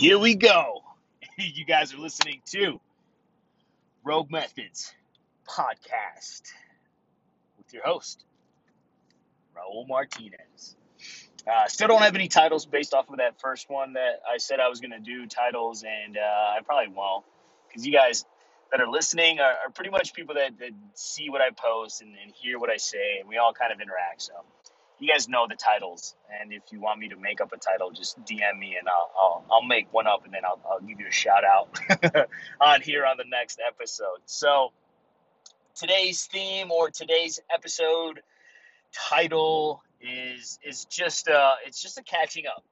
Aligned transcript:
Here 0.00 0.18
we 0.18 0.34
go. 0.34 0.80
you 1.36 1.66
guys 1.66 1.92
are 1.92 1.98
listening 1.98 2.40
to 2.52 2.80
Rogue 4.02 4.30
Methods 4.30 4.94
podcast 5.46 6.40
with 7.58 7.70
your 7.74 7.82
host, 7.82 8.24
Raul 9.54 9.86
Martinez. 9.86 10.74
Uh, 11.46 11.66
still 11.66 11.88
don't 11.88 12.00
have 12.00 12.14
any 12.14 12.28
titles 12.28 12.64
based 12.64 12.94
off 12.94 13.10
of 13.10 13.18
that 13.18 13.38
first 13.42 13.68
one 13.68 13.92
that 13.92 14.22
I 14.26 14.38
said 14.38 14.58
I 14.58 14.68
was 14.68 14.80
going 14.80 14.92
to 14.92 15.00
do 15.00 15.26
titles, 15.26 15.84
and 15.84 16.16
uh, 16.16 16.20
I 16.20 16.60
probably 16.64 16.94
won't 16.94 17.26
because 17.68 17.86
you 17.86 17.92
guys 17.92 18.24
that 18.70 18.80
are 18.80 18.88
listening 18.88 19.38
are, 19.38 19.52
are 19.66 19.70
pretty 19.74 19.90
much 19.90 20.14
people 20.14 20.34
that, 20.36 20.58
that 20.60 20.70
see 20.94 21.28
what 21.28 21.42
I 21.42 21.50
post 21.50 22.00
and, 22.00 22.14
and 22.22 22.32
hear 22.32 22.58
what 22.58 22.70
I 22.70 22.78
say, 22.78 23.18
and 23.20 23.28
we 23.28 23.36
all 23.36 23.52
kind 23.52 23.70
of 23.70 23.82
interact. 23.82 24.22
So 24.22 24.32
you 25.00 25.12
guys 25.12 25.28
know 25.28 25.46
the 25.48 25.56
titles, 25.56 26.14
and 26.40 26.52
if 26.52 26.62
you 26.70 26.80
want 26.80 27.00
me 27.00 27.08
to 27.08 27.16
make 27.16 27.40
up 27.40 27.52
a 27.52 27.56
title, 27.56 27.90
just 27.90 28.18
DM 28.24 28.58
me 28.58 28.76
and 28.78 28.88
I'll 28.88 29.10
I'll, 29.18 29.44
I'll 29.50 29.62
make 29.62 29.92
one 29.92 30.06
up, 30.06 30.24
and 30.24 30.34
then 30.34 30.42
I'll, 30.44 30.60
I'll 30.70 30.80
give 30.80 31.00
you 31.00 31.08
a 31.08 31.12
shout 31.12 31.42
out 31.44 32.28
on 32.60 32.82
here 32.82 33.06
on 33.06 33.16
the 33.16 33.24
next 33.26 33.60
episode. 33.66 34.18
So 34.26 34.72
today's 35.74 36.26
theme 36.26 36.70
or 36.70 36.90
today's 36.90 37.40
episode 37.52 38.20
title 38.92 39.82
is 40.00 40.58
is 40.62 40.84
just 40.86 41.28
uh 41.28 41.54
it's 41.66 41.80
just 41.80 41.98
a 41.98 42.02
catching 42.02 42.46
up, 42.46 42.64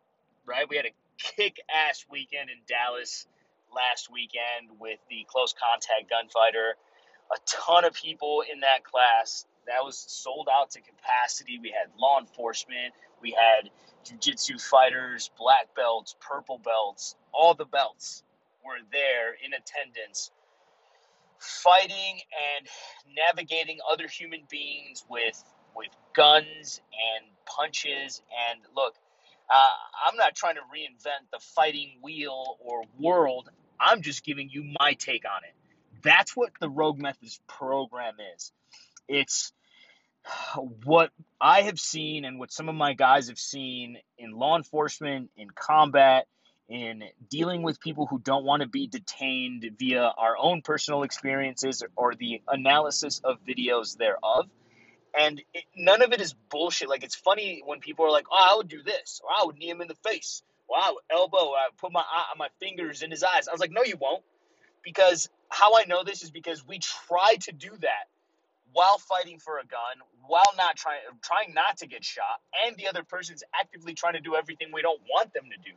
right? 0.47 0.69
We 0.69 0.77
had 0.77 0.87
a 0.87 0.95
kick 1.19 1.61
ass 1.73 2.05
weekend 2.11 2.51
in 2.51 2.59
Dallas 2.67 3.27
last 3.75 4.11
weekend 4.13 4.79
with 4.79 4.99
the 5.11 5.27
close 5.29 5.55
contact 5.55 6.11
gunfighter. 6.11 6.77
A 7.31 7.37
ton 7.47 7.85
of 7.85 7.93
people 7.93 8.43
in 8.51 8.61
that 8.61 8.85
class 8.85 9.45
that 9.69 9.85
was 9.85 9.97
sold 9.97 10.49
out 10.53 10.71
to 10.73 10.81
capacity. 10.81 11.59
We 11.63 11.71
had 11.71 11.91
law 11.99 12.19
enforcement, 12.19 12.95
we 13.23 13.31
had 13.31 13.71
jiu-jitsu 14.05 14.59
fighters, 14.59 15.31
black 15.39 15.75
belts, 15.77 16.17
purple 16.21 16.59
belts, 16.59 17.15
all 17.33 17.55
the 17.55 17.67
belts 17.67 18.23
were 18.65 18.79
there 18.91 19.35
in 19.45 19.53
attendance 19.53 20.31
fighting 21.39 22.21
and 22.59 22.67
navigating 23.17 23.79
other 23.91 24.09
human 24.09 24.41
beings 24.51 25.05
with 25.09 25.43
with 25.77 25.89
guns 26.15 26.81
and 26.93 27.27
punches. 27.47 28.23
And 28.51 28.61
look 28.75 28.95
uh, 29.51 30.07
i'm 30.07 30.17
not 30.17 30.35
trying 30.35 30.57
to 30.57 30.61
reinvent 30.63 31.31
the 31.33 31.39
fighting 31.39 31.99
wheel 32.03 32.57
or 32.61 32.83
world. 32.99 33.49
I'm 33.81 34.03
just 34.03 34.25
giving 34.25 34.51
you 34.51 34.75
my 34.81 34.95
take 34.95 35.25
on 35.25 35.45
it. 35.45 35.55
That's 36.03 36.37
what 36.37 36.51
the 36.61 36.69
rogue 36.69 36.99
methods 36.99 37.41
program 37.47 38.15
is. 38.37 38.53
It's 39.07 39.53
what 40.85 41.11
I 41.41 41.63
have 41.63 41.79
seen 41.79 42.25
and 42.25 42.39
what 42.39 42.53
some 42.53 42.69
of 42.69 42.75
my 42.75 42.95
guys 42.95 43.29
have 43.29 43.39
seen 43.39 43.99
in 44.19 44.33
law 44.33 44.57
enforcement, 44.57 45.31
in 45.37 45.51
combat, 45.51 46.27
in 46.69 47.03
dealing 47.31 47.63
with 47.63 47.81
people 47.81 48.07
who 48.07 48.19
don't 48.19 48.45
want 48.45 48.63
to 48.63 48.69
be 48.69 48.87
detained 48.87 49.65
via 49.79 50.03
our 50.03 50.37
own 50.39 50.61
personal 50.63 51.03
experiences 51.03 51.83
or 51.97 52.15
the 52.15 52.43
analysis 52.49 53.21
of 53.25 53.39
videos 53.47 53.97
thereof. 53.97 54.47
And 55.19 55.43
it, 55.55 55.65
none 55.75 56.03
of 56.03 56.13
it 56.13 56.21
is 56.21 56.35
bullshit. 56.51 56.89
Like, 56.89 57.03
it's 57.03 57.15
funny 57.15 57.63
when 57.65 57.81
people 57.81 58.05
are 58.05 58.11
like, 58.11 58.27
oh, 58.31 58.53
I 58.53 58.57
would 58.57 58.69
do 58.69 58.83
this, 58.83 59.21
or 59.25 59.31
I 59.31 59.47
would 59.47 59.57
knee 59.57 59.71
him 59.71 59.81
in 59.81 59.89
the 59.89 59.97
face, 60.07 60.43
or 60.69 60.77
I 60.77 60.93
would 60.93 61.05
elbow, 61.11 61.53
I 61.53 61.69
would 61.71 61.79
put 61.79 61.93
my, 61.93 62.05
my 62.37 62.49
fingers 62.61 63.03
in 63.03 63.11
his 63.11 63.23
eyes. 63.23 63.49
I 63.49 63.53
was 63.53 63.61
like, 63.61 63.73
no, 63.73 63.83
you 63.83 63.97
won't. 63.99 64.23
Because 64.85 65.31
how 65.49 65.77
I 65.77 65.85
know 65.85 66.05
this 66.05 66.23
is 66.23 66.31
because 66.31 66.67
we 66.67 66.79
try 66.79 67.37
to 67.41 67.53
do 67.53 67.71
that 67.81 68.09
while 68.73 68.99
fighting 68.99 69.39
for 69.39 69.59
a 69.59 69.67
gun, 69.67 69.99
while 70.27 70.53
not 70.57 70.77
trying 70.77 71.01
trying 71.23 71.55
not 71.55 71.79
to 71.79 71.87
get 71.87 72.05
shot, 72.05 72.41
and 72.67 72.77
the 72.77 72.89
other 72.89 73.03
person's 73.03 73.43
actively 73.55 73.95
trying 73.95 74.15
to 74.15 74.21
do 74.21 74.35
everything 74.35 74.69
we 74.73 74.83
don't 74.83 75.01
want 75.11 75.33
them 75.33 75.45
to 75.45 75.57
do. 75.71 75.77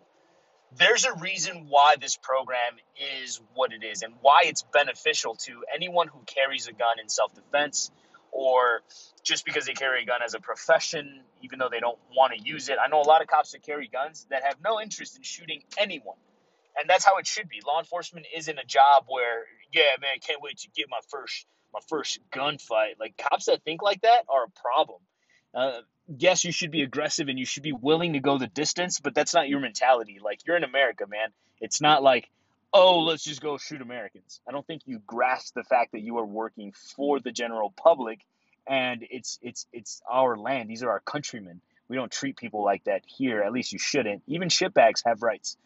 There's 0.78 1.04
a 1.04 1.14
reason 1.14 1.68
why 1.68 1.96
this 2.00 2.16
program 2.16 2.78
is 3.24 3.42
what 3.56 3.74
it 3.74 3.84
is 3.84 4.04
and 4.04 4.14
why 4.22 4.44
it's 4.46 4.64
beneficial 4.74 5.36
to 5.44 5.64
anyone 5.74 6.08
who 6.08 6.20
carries 6.26 6.68
a 6.68 6.72
gun 6.72 6.98
in 7.02 7.10
self-defense 7.10 7.92
or 8.32 8.82
just 9.24 9.44
because 9.44 9.66
they 9.66 9.74
carry 9.74 10.04
a 10.04 10.06
gun 10.06 10.22
as 10.24 10.34
a 10.34 10.40
profession, 10.40 11.24
even 11.42 11.60
though 11.60 11.68
they 11.70 11.82
don't 11.82 12.00
want 12.16 12.34
to 12.34 12.42
use 12.42 12.70
it. 12.70 12.78
I 12.82 12.88
know 12.88 13.02
a 13.02 13.04
lot 13.04 13.22
of 13.22 13.28
cops 13.28 13.52
that 13.52 13.64
carry 13.64 13.88
guns 13.88 14.26
that 14.30 14.44
have 14.44 14.56
no 14.64 14.80
interest 14.80 15.18
in 15.18 15.24
shooting 15.24 15.62
anyone. 15.78 16.16
And 16.80 16.90
that's 16.90 17.04
how 17.04 17.18
it 17.18 17.28
should 17.28 17.50
be. 17.50 17.62
Law 17.68 17.80
enforcement 17.80 18.26
isn't 18.34 18.58
a 18.58 18.64
job 18.66 19.04
where, 19.08 19.44
yeah, 19.74 20.00
man, 20.00 20.12
I 20.16 20.20
can't 20.20 20.42
wait 20.42 20.60
to 20.60 20.70
get 20.74 20.88
my 20.90 21.00
first 21.10 21.46
my 21.74 21.80
first 21.88 22.20
gunfight. 22.32 23.00
Like 23.00 23.18
cops 23.18 23.46
that 23.46 23.64
think 23.64 23.82
like 23.82 24.02
that 24.02 24.26
are 24.30 24.46
a 24.46 24.62
problem. 24.62 25.00
Uh, 25.54 25.82
yes, 26.18 26.44
you 26.44 26.52
should 26.52 26.72
be 26.72 26.82
aggressive 26.82 27.28
and 27.28 27.38
you 27.38 27.46
should 27.46 27.64
be 27.64 27.74
willing 27.74 28.14
to 28.14 28.20
go 28.20 28.38
the 28.38 28.48
distance, 28.48 29.00
but 29.00 29.14
that's 29.14 29.34
not 29.34 29.50
your 29.50 29.60
mentality. 29.60 30.20
Like 30.24 30.40
you're 30.46 30.58
in 30.58 30.64
America, 30.64 31.06
man. 31.08 31.30
It's 31.60 31.82
not 31.82 32.04
like, 32.04 32.30
oh, 32.74 33.00
let's 33.00 33.24
just 33.24 33.42
go 33.42 33.58
shoot 33.58 33.82
Americans. 33.82 34.42
I 34.48 34.52
don't 34.52 34.66
think 34.66 34.84
you 34.86 35.02
grasp 35.06 35.54
the 35.54 35.64
fact 35.64 35.92
that 35.92 36.02
you 36.02 36.18
are 36.18 36.26
working 36.26 36.74
for 36.96 37.20
the 37.20 37.32
general 37.32 37.72
public, 37.72 38.20
and 38.68 39.06
it's 39.10 39.40
it's 39.42 39.68
it's 39.74 40.02
our 40.10 40.38
land. 40.38 40.70
These 40.70 40.84
are 40.84 40.90
our 40.90 41.02
countrymen. 41.02 41.62
We 41.88 41.98
don't 41.98 42.12
treat 42.12 42.38
people 42.38 42.64
like 42.64 42.86
that 42.86 43.02
here. 43.06 43.44
At 43.44 43.52
least 43.52 43.74
you 43.74 43.80
shouldn't. 43.80 44.24
Even 44.28 44.48
shitbags 44.48 45.04
have 45.06 45.22
rights, 45.22 45.58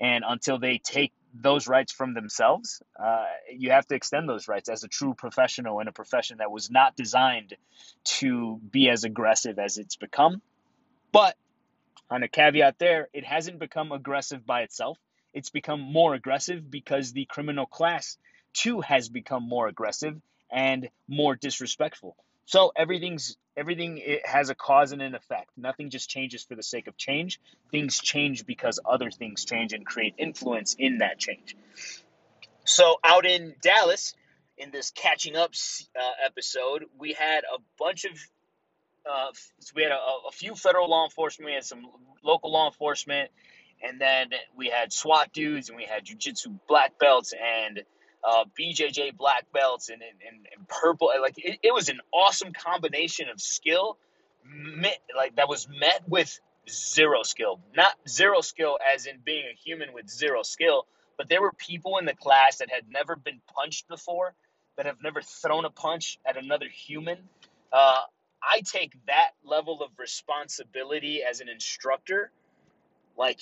and 0.00 0.24
until 0.26 0.58
they 0.58 0.78
take 0.78 1.12
those 1.34 1.66
rights 1.66 1.92
from 1.92 2.14
themselves, 2.14 2.82
uh, 2.98 3.24
you 3.52 3.70
have 3.70 3.86
to 3.88 3.94
extend 3.94 4.28
those 4.28 4.46
rights 4.46 4.68
as 4.68 4.84
a 4.84 4.88
true 4.88 5.14
professional 5.14 5.80
in 5.80 5.88
a 5.88 5.92
profession 5.92 6.38
that 6.38 6.50
was 6.50 6.70
not 6.70 6.94
designed 6.94 7.56
to 8.04 8.60
be 8.70 8.88
as 8.88 9.04
aggressive 9.04 9.58
as 9.58 9.76
it's 9.78 9.96
become. 9.96 10.40
But 11.10 11.36
on 12.10 12.22
a 12.22 12.28
caveat 12.28 12.78
there, 12.78 13.08
it 13.12 13.24
hasn't 13.24 13.58
become 13.58 13.90
aggressive 13.92 14.46
by 14.46 14.62
itself. 14.62 14.98
It's 15.32 15.50
become 15.50 15.80
more 15.80 16.14
aggressive 16.14 16.70
because 16.70 17.12
the 17.12 17.24
criminal 17.24 17.66
class 17.66 18.16
too 18.52 18.80
has 18.82 19.08
become 19.08 19.42
more 19.42 19.66
aggressive 19.66 20.20
and 20.50 20.88
more 21.08 21.34
disrespectful. 21.34 22.16
So 22.46 22.72
everything's 22.76 23.36
everything 23.56 23.98
it 23.98 24.26
has 24.26 24.50
a 24.50 24.54
cause 24.54 24.92
and 24.92 25.02
an 25.02 25.14
effect. 25.14 25.50
Nothing 25.56 25.90
just 25.90 26.08
changes 26.08 26.44
for 26.44 26.54
the 26.54 26.62
sake 26.62 26.86
of 26.86 26.96
change. 26.96 27.40
Things 27.70 27.98
change 28.00 28.46
because 28.46 28.80
other 28.84 29.10
things 29.10 29.44
change 29.44 29.72
and 29.72 29.84
create 29.86 30.14
influence 30.18 30.74
in 30.78 30.98
that 30.98 31.18
change. 31.18 31.56
So 32.64 32.96
out 33.04 33.26
in 33.26 33.54
Dallas, 33.62 34.14
in 34.56 34.70
this 34.70 34.90
catching 34.90 35.36
up 35.36 35.52
uh, 35.98 36.10
episode, 36.24 36.84
we 36.98 37.12
had 37.12 37.40
a 37.44 37.58
bunch 37.78 38.04
of 38.04 38.12
uh, 39.08 39.30
we 39.74 39.82
had 39.82 39.92
a, 39.92 40.28
a, 40.28 40.32
few 40.32 40.54
federal 40.54 40.88
law 40.88 41.04
enforcement, 41.04 41.46
we 41.46 41.54
had 41.54 41.64
some 41.64 41.82
local 42.22 42.50
law 42.50 42.66
enforcement, 42.66 43.30
and 43.82 44.00
then 44.00 44.28
we 44.56 44.68
had 44.68 44.94
SWAT 44.94 45.30
dudes, 45.30 45.68
and 45.68 45.76
we 45.76 45.84
had 45.84 46.06
jujitsu 46.06 46.58
black 46.66 46.98
belts, 46.98 47.34
and 47.34 47.82
uh, 48.24 48.44
BJJ 48.58 49.16
black 49.16 49.46
belts 49.52 49.88
and, 49.90 50.02
and, 50.02 50.46
and 50.56 50.68
purple. 50.68 51.10
Like 51.20 51.34
it, 51.36 51.58
it 51.62 51.74
was 51.74 51.88
an 51.88 52.00
awesome 52.12 52.52
combination 52.52 53.28
of 53.28 53.40
skill, 53.40 53.98
met, 54.44 54.98
like 55.16 55.36
that 55.36 55.48
was 55.48 55.68
met 55.68 56.02
with 56.08 56.38
zero 56.68 57.22
skill. 57.22 57.60
Not 57.76 57.94
zero 58.08 58.40
skill 58.40 58.78
as 58.94 59.06
in 59.06 59.18
being 59.24 59.44
a 59.44 59.56
human 59.56 59.92
with 59.92 60.08
zero 60.08 60.42
skill, 60.42 60.86
but 61.18 61.28
there 61.28 61.42
were 61.42 61.52
people 61.52 61.98
in 61.98 62.06
the 62.06 62.14
class 62.14 62.58
that 62.58 62.70
had 62.70 62.84
never 62.88 63.16
been 63.16 63.40
punched 63.54 63.88
before, 63.88 64.34
that 64.76 64.86
have 64.86 65.02
never 65.02 65.20
thrown 65.20 65.64
a 65.64 65.70
punch 65.70 66.18
at 66.26 66.36
another 66.36 66.66
human. 66.68 67.18
Uh, 67.72 68.00
I 68.42 68.60
take 68.60 68.92
that 69.06 69.30
level 69.44 69.82
of 69.82 69.90
responsibility 69.98 71.22
as 71.22 71.40
an 71.40 71.48
instructor, 71.48 72.30
like 73.16 73.40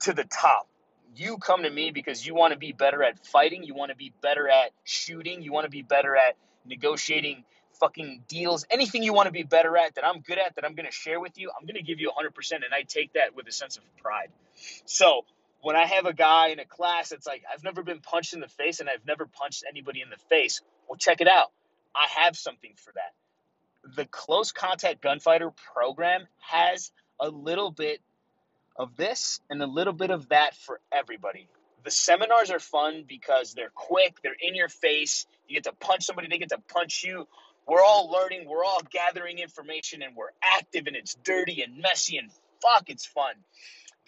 to 0.00 0.12
the 0.12 0.24
top 0.24 0.68
you 1.14 1.38
come 1.38 1.62
to 1.62 1.70
me 1.70 1.90
because 1.90 2.26
you 2.26 2.34
want 2.34 2.52
to 2.52 2.58
be 2.58 2.72
better 2.72 3.02
at 3.02 3.26
fighting, 3.26 3.64
you 3.64 3.74
want 3.74 3.90
to 3.90 3.96
be 3.96 4.12
better 4.22 4.48
at 4.48 4.70
shooting, 4.84 5.42
you 5.42 5.52
want 5.52 5.64
to 5.64 5.70
be 5.70 5.82
better 5.82 6.16
at 6.16 6.36
negotiating 6.64 7.44
fucking 7.80 8.24
deals, 8.28 8.66
anything 8.70 9.02
you 9.02 9.12
want 9.12 9.26
to 9.26 9.32
be 9.32 9.44
better 9.44 9.76
at 9.76 9.94
that 9.94 10.04
I'm 10.04 10.20
good 10.20 10.38
at 10.38 10.56
that 10.56 10.64
I'm 10.64 10.74
going 10.74 10.86
to 10.86 10.92
share 10.92 11.20
with 11.20 11.38
you, 11.38 11.50
I'm 11.56 11.66
going 11.66 11.76
to 11.76 11.82
give 11.82 12.00
you 12.00 12.10
100% 12.10 12.52
and 12.52 12.64
I 12.72 12.82
take 12.82 13.12
that 13.14 13.34
with 13.36 13.46
a 13.46 13.52
sense 13.52 13.76
of 13.76 13.84
pride. 14.02 14.28
So, 14.84 15.24
when 15.60 15.74
I 15.74 15.86
have 15.86 16.06
a 16.06 16.12
guy 16.12 16.48
in 16.48 16.60
a 16.60 16.64
class 16.64 17.08
that's 17.08 17.26
like, 17.26 17.42
I've 17.52 17.64
never 17.64 17.82
been 17.82 17.98
punched 18.00 18.32
in 18.32 18.40
the 18.40 18.48
face 18.48 18.78
and 18.78 18.88
I've 18.88 19.04
never 19.04 19.26
punched 19.26 19.64
anybody 19.68 20.02
in 20.02 20.10
the 20.10 20.16
face, 20.28 20.60
well, 20.88 20.96
check 20.96 21.20
it 21.20 21.26
out. 21.26 21.50
I 21.94 22.06
have 22.22 22.36
something 22.36 22.72
for 22.76 22.92
that. 22.92 23.96
The 23.96 24.04
close 24.04 24.52
contact 24.52 25.00
gunfighter 25.00 25.50
program 25.74 26.26
has 26.38 26.92
a 27.20 27.28
little 27.28 27.72
bit 27.72 28.00
of 28.78 28.96
this 28.96 29.40
and 29.50 29.62
a 29.62 29.66
little 29.66 29.92
bit 29.92 30.10
of 30.10 30.28
that 30.28 30.54
for 30.54 30.80
everybody. 30.92 31.48
The 31.84 31.90
seminars 31.90 32.50
are 32.50 32.58
fun 32.58 33.04
because 33.06 33.54
they're 33.54 33.72
quick, 33.74 34.16
they're 34.22 34.36
in 34.40 34.54
your 34.54 34.68
face. 34.68 35.26
You 35.48 35.56
get 35.56 35.64
to 35.64 35.72
punch 35.72 36.04
somebody, 36.04 36.28
they 36.28 36.38
get 36.38 36.50
to 36.50 36.60
punch 36.72 37.04
you. 37.04 37.26
We're 37.66 37.82
all 37.82 38.10
learning, 38.10 38.48
we're 38.48 38.64
all 38.64 38.80
gathering 38.90 39.38
information, 39.38 40.02
and 40.02 40.16
we're 40.16 40.30
active, 40.42 40.86
and 40.86 40.96
it's 40.96 41.14
dirty 41.22 41.62
and 41.62 41.78
messy, 41.82 42.16
and 42.16 42.30
fuck, 42.62 42.88
it's 42.88 43.04
fun. 43.04 43.34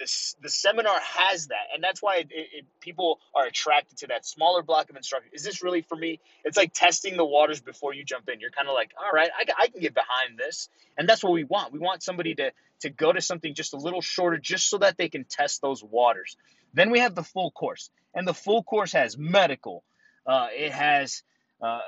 This 0.01 0.35
the 0.43 0.49
seminar 0.49 0.99
has 1.01 1.47
that 1.49 1.69
and 1.73 1.85
that's 1.85 2.03
why 2.03 2.17
it, 2.17 2.29
it, 2.31 2.65
people 2.81 3.21
are 3.35 3.47
attracted 3.47 3.99
to 3.99 4.09
that 4.09 4.27
smaller 4.27 4.63
block 4.63 4.91
of 4.91 4.97
instruction. 4.97 5.31
Is 5.33 5.45
this 5.45 5.63
really 5.63 5.83
for 5.83 5.97
me? 5.97 6.19
It's 6.45 6.57
like 6.57 6.73
testing 6.73 7.17
the 7.17 7.25
waters 7.25 7.61
before 7.61 7.95
you 7.95 8.03
jump 8.03 8.29
in. 8.29 8.41
You're 8.41 8.51
kind 8.51 8.67
of 8.67 8.75
like 8.75 8.91
all 8.99 9.13
right 9.13 9.31
I, 9.39 9.45
I 9.63 9.69
can 9.69 9.81
get 9.81 9.95
behind 9.95 10.39
this. 10.39 10.69
And 10.99 11.09
that's 11.09 11.23
what 11.23 11.33
we 11.33 11.45
want. 11.45 11.73
We 11.73 11.79
want 11.79 12.03
somebody 12.03 12.35
to 12.37 12.51
to 12.81 12.91
go 12.91 13.13
to 13.13 13.21
something 13.21 13.55
just 13.55 13.75
a 13.75 13.77
little 13.77 14.01
shorter 14.01 14.39
just 14.39 14.69
so 14.69 14.79
that 14.79 14.97
they 14.97 15.09
can 15.09 15.25
test 15.25 15.63
those 15.63 15.85
waters. 15.85 16.37
Then 16.75 16.91
we 16.91 16.99
have 17.01 17.15
the 17.15 17.23
full 17.23 17.53
course 17.53 17.91
and 18.15 18.27
the 18.27 18.35
full 18.35 18.65
course 18.65 18.93
has 18.93 19.17
medical 19.17 19.85
uh, 20.27 20.49
it 20.53 20.73
has 20.73 21.23
uh, 21.63 21.81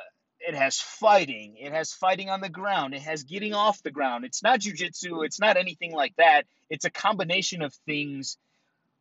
it 0.46 0.54
has 0.54 0.80
fighting. 0.80 1.56
It 1.58 1.72
has 1.72 1.92
fighting 1.92 2.30
on 2.30 2.40
the 2.40 2.48
ground. 2.48 2.94
It 2.94 3.02
has 3.02 3.24
getting 3.24 3.54
off 3.54 3.82
the 3.82 3.90
ground. 3.90 4.24
It's 4.24 4.42
not 4.42 4.60
jujitsu. 4.60 5.24
It's 5.24 5.40
not 5.40 5.56
anything 5.56 5.92
like 5.92 6.14
that. 6.16 6.44
It's 6.70 6.84
a 6.84 6.90
combination 6.90 7.62
of 7.62 7.74
things 7.86 8.38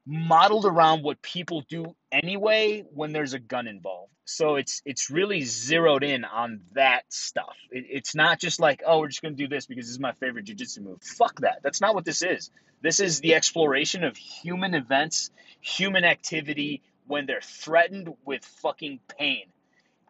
modeled 0.05 0.65
around 0.65 1.03
what 1.03 1.21
people 1.21 1.63
do 1.69 1.95
anyway 2.11 2.83
when 2.93 3.11
there's 3.11 3.33
a 3.33 3.39
gun 3.39 3.67
involved. 3.67 4.11
So 4.25 4.55
it's 4.55 4.81
it's 4.85 5.09
really 5.09 5.41
zeroed 5.41 6.03
in 6.03 6.25
on 6.25 6.61
that 6.73 7.03
stuff. 7.09 7.55
It, 7.69 7.85
it's 7.89 8.15
not 8.15 8.39
just 8.39 8.59
like 8.59 8.81
oh 8.85 8.99
we're 8.99 9.07
just 9.07 9.21
gonna 9.21 9.35
do 9.35 9.47
this 9.47 9.65
because 9.65 9.85
this 9.85 9.91
is 9.91 9.99
my 9.99 10.13
favorite 10.13 10.45
jujitsu 10.45 10.79
move. 10.79 11.01
Fuck 11.01 11.41
that. 11.41 11.59
That's 11.63 11.81
not 11.81 11.95
what 11.95 12.05
this 12.05 12.21
is. 12.21 12.49
This 12.81 12.99
is 12.99 13.19
the 13.19 13.35
exploration 13.35 14.03
of 14.03 14.17
human 14.17 14.73
events, 14.73 15.29
human 15.59 16.03
activity 16.03 16.81
when 17.05 17.25
they're 17.25 17.41
threatened 17.41 18.09
with 18.25 18.43
fucking 18.43 18.99
pain 19.19 19.45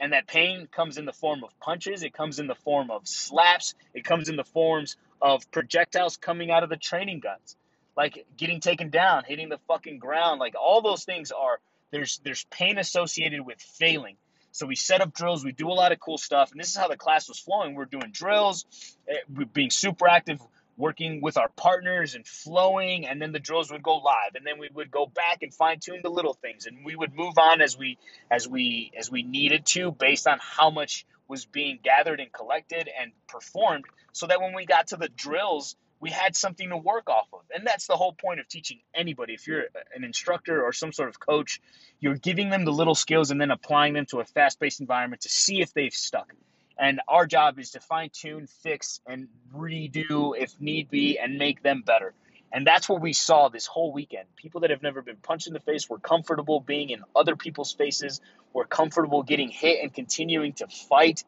and 0.01 0.13
that 0.13 0.25
pain 0.25 0.67
comes 0.71 0.97
in 0.97 1.05
the 1.05 1.13
form 1.13 1.43
of 1.43 1.57
punches, 1.59 2.01
it 2.01 2.11
comes 2.11 2.39
in 2.39 2.47
the 2.47 2.55
form 2.55 2.89
of 2.89 3.07
slaps, 3.07 3.75
it 3.93 4.03
comes 4.03 4.29
in 4.29 4.35
the 4.35 4.43
forms 4.43 4.97
of 5.21 5.49
projectiles 5.51 6.17
coming 6.17 6.49
out 6.49 6.63
of 6.63 6.69
the 6.69 6.75
training 6.75 7.19
guns. 7.19 7.55
Like 7.95 8.25
getting 8.35 8.61
taken 8.61 8.89
down, 8.89 9.25
hitting 9.27 9.49
the 9.49 9.59
fucking 9.67 9.99
ground, 9.99 10.39
like 10.39 10.55
all 10.59 10.81
those 10.81 11.03
things 11.03 11.31
are 11.31 11.59
there's 11.91 12.19
there's 12.23 12.45
pain 12.45 12.79
associated 12.79 13.45
with 13.45 13.61
failing. 13.61 14.15
So 14.53 14.65
we 14.65 14.75
set 14.75 15.01
up 15.01 15.13
drills, 15.13 15.45
we 15.45 15.51
do 15.51 15.69
a 15.69 15.73
lot 15.73 15.91
of 15.91 15.99
cool 15.99 16.17
stuff, 16.17 16.51
and 16.51 16.59
this 16.59 16.69
is 16.69 16.75
how 16.75 16.87
the 16.87 16.97
class 16.97 17.29
was 17.29 17.37
flowing. 17.37 17.75
We're 17.75 17.85
doing 17.85 18.11
drills, 18.11 18.65
eh, 19.07 19.13
we're 19.33 19.45
being 19.45 19.69
super 19.69 20.07
active 20.07 20.41
working 20.81 21.21
with 21.21 21.37
our 21.37 21.49
partners 21.49 22.15
and 22.15 22.27
flowing 22.27 23.07
and 23.07 23.21
then 23.21 23.31
the 23.31 23.39
drills 23.39 23.71
would 23.71 23.83
go 23.83 23.97
live 23.97 24.35
and 24.35 24.45
then 24.45 24.57
we 24.59 24.67
would 24.73 24.89
go 24.89 25.05
back 25.05 25.43
and 25.43 25.53
fine 25.53 25.79
tune 25.79 25.99
the 26.01 26.09
little 26.09 26.33
things 26.33 26.65
and 26.65 26.83
we 26.83 26.95
would 26.95 27.13
move 27.15 27.37
on 27.37 27.61
as 27.61 27.77
we 27.77 27.97
as 28.29 28.47
we 28.47 28.91
as 28.97 29.09
we 29.09 29.23
needed 29.23 29.65
to 29.65 29.91
based 29.91 30.27
on 30.27 30.39
how 30.41 30.69
much 30.71 31.05
was 31.27 31.45
being 31.45 31.79
gathered 31.81 32.19
and 32.19 32.33
collected 32.33 32.89
and 32.99 33.11
performed 33.27 33.85
so 34.11 34.27
that 34.27 34.41
when 34.41 34.53
we 34.53 34.65
got 34.65 34.87
to 34.87 34.97
the 34.97 35.07
drills 35.09 35.75
we 36.01 36.09
had 36.09 36.35
something 36.35 36.69
to 36.69 36.77
work 36.77 37.11
off 37.11 37.27
of. 37.31 37.41
And 37.53 37.65
that's 37.65 37.85
the 37.85 37.95
whole 37.95 38.13
point 38.13 38.39
of 38.39 38.47
teaching 38.47 38.79
anybody. 38.91 39.35
If 39.35 39.45
you're 39.45 39.65
an 39.95 40.03
instructor 40.03 40.63
or 40.63 40.73
some 40.73 40.91
sort 40.91 41.09
of 41.09 41.19
coach 41.19 41.61
you're 41.99 42.15
giving 42.15 42.49
them 42.49 42.65
the 42.65 42.71
little 42.71 42.95
skills 42.95 43.29
and 43.31 43.39
then 43.39 43.51
applying 43.51 43.93
them 43.93 44.07
to 44.07 44.19
a 44.19 44.25
fast-paced 44.25 44.81
environment 44.81 45.21
to 45.21 45.29
see 45.29 45.61
if 45.61 45.73
they've 45.73 45.93
stuck 45.93 46.33
and 46.81 46.99
our 47.07 47.27
job 47.27 47.59
is 47.59 47.71
to 47.71 47.79
fine 47.79 48.09
tune, 48.11 48.47
fix, 48.63 49.01
and 49.05 49.27
redo 49.55 50.33
if 50.35 50.59
need 50.59 50.89
be 50.89 51.19
and 51.19 51.37
make 51.37 51.61
them 51.61 51.83
better. 51.85 52.11
And 52.51 52.65
that's 52.65 52.89
what 52.89 53.01
we 53.01 53.13
saw 53.13 53.49
this 53.49 53.67
whole 53.67 53.93
weekend. 53.93 54.25
People 54.35 54.61
that 54.61 54.71
have 54.71 54.81
never 54.81 55.03
been 55.03 55.17
punched 55.17 55.45
in 55.45 55.53
the 55.53 55.59
face 55.59 55.87
were 55.87 55.99
comfortable 55.99 56.59
being 56.59 56.89
in 56.89 57.03
other 57.15 57.35
people's 57.35 57.71
faces, 57.71 58.19
were 58.51 58.65
comfortable 58.65 59.21
getting 59.21 59.49
hit 59.49 59.83
and 59.83 59.93
continuing 59.93 60.53
to 60.53 60.67
fight. 60.67 61.23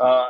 Uh, 0.00 0.26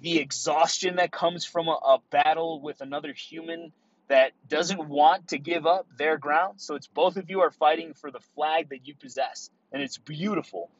the 0.00 0.18
exhaustion 0.20 0.96
that 0.96 1.10
comes 1.10 1.44
from 1.44 1.66
a, 1.66 1.72
a 1.72 1.98
battle 2.10 2.60
with 2.60 2.80
another 2.82 3.12
human 3.12 3.72
that 4.06 4.30
doesn't 4.48 4.88
want 4.88 5.28
to 5.28 5.38
give 5.38 5.66
up 5.66 5.88
their 5.98 6.16
ground. 6.16 6.60
So 6.60 6.76
it's 6.76 6.86
both 6.86 7.16
of 7.16 7.28
you 7.28 7.40
are 7.40 7.50
fighting 7.50 7.94
for 7.94 8.12
the 8.12 8.20
flag 8.36 8.68
that 8.68 8.86
you 8.86 8.94
possess. 8.94 9.50
And 9.72 9.82
it's 9.82 9.98
beautiful. 9.98 10.70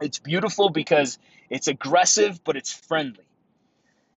It's 0.00 0.18
beautiful 0.18 0.70
because 0.70 1.18
it's 1.48 1.68
aggressive, 1.68 2.42
but 2.44 2.56
it's 2.56 2.72
friendly. 2.72 3.24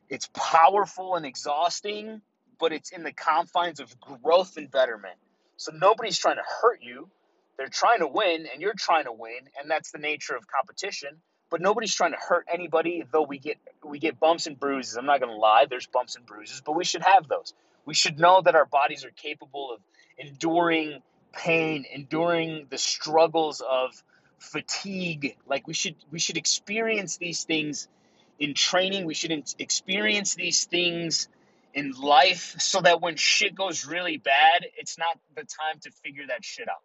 It's 0.10 0.30
powerful 0.34 1.16
and 1.16 1.26
exhausting, 1.26 2.22
but 2.60 2.74
it's 2.74 2.92
in 2.92 3.04
the 3.04 3.14
confines 3.14 3.80
of 3.80 3.96
growth 4.00 4.58
and 4.58 4.70
betterment. 4.70 5.16
So 5.58 5.72
nobody's 5.74 6.18
trying 6.18 6.38
to 6.38 6.44
hurt 6.62 6.80
you. 6.82 7.10
They're 7.58 7.68
trying 7.68 8.00
to 8.00 8.08
win, 8.08 8.48
and 8.52 8.62
you're 8.62 8.74
trying 8.78 9.06
to 9.06 9.12
win, 9.12 9.40
and 9.60 9.70
that's 9.70 9.92
the 9.92 9.98
nature 10.00 10.36
of 10.36 10.48
competition. 10.48 11.10
But 11.50 11.62
nobody's 11.62 11.94
trying 11.94 12.12
to 12.12 12.18
hurt 12.18 12.46
anybody, 12.52 13.04
though 13.12 13.24
we 13.24 13.40
get 13.40 13.58
we 13.84 14.00
get 14.00 14.20
bumps 14.20 14.48
and 14.48 14.60
bruises. 14.60 14.96
I'm 14.98 15.06
not 15.06 15.20
gonna 15.20 15.36
lie, 15.36 15.66
there's 15.70 15.88
bumps 15.88 16.16
and 16.16 16.26
bruises, 16.26 16.62
but 16.62 16.74
we 16.74 16.86
should 16.86 17.02
have 17.02 17.28
those. 17.28 17.54
We 17.86 17.94
should 17.94 18.20
know 18.20 18.42
that 18.42 18.56
our 18.56 18.66
bodies 18.66 19.04
are 19.04 19.12
capable 19.12 19.74
of 19.74 19.82
enduring 20.18 21.02
pain, 21.34 21.86
enduring 21.92 22.68
the 22.70 22.78
struggles 22.78 23.62
of 23.62 24.04
fatigue. 24.40 25.38
Like 25.48 25.68
we 25.68 25.74
should 25.74 25.96
we 26.12 26.20
should 26.20 26.38
experience 26.38 27.18
these 27.18 27.44
things 27.44 27.88
in 28.40 28.54
training. 28.54 29.06
We 29.06 29.14
should 29.14 29.32
experience 29.60 30.36
these 30.36 30.66
things 30.66 31.28
in 31.74 31.92
life 31.92 32.56
so 32.60 32.82
that 32.82 33.02
when 33.02 33.16
shit 33.16 33.54
goes 33.54 33.86
really 33.86 34.18
bad 34.18 34.66
it's 34.76 34.98
not 34.98 35.20
the 35.36 35.42
time 35.42 35.80
to 35.82 35.92
figure 36.04 36.26
that 36.28 36.44
shit 36.44 36.68
out. 36.68 36.82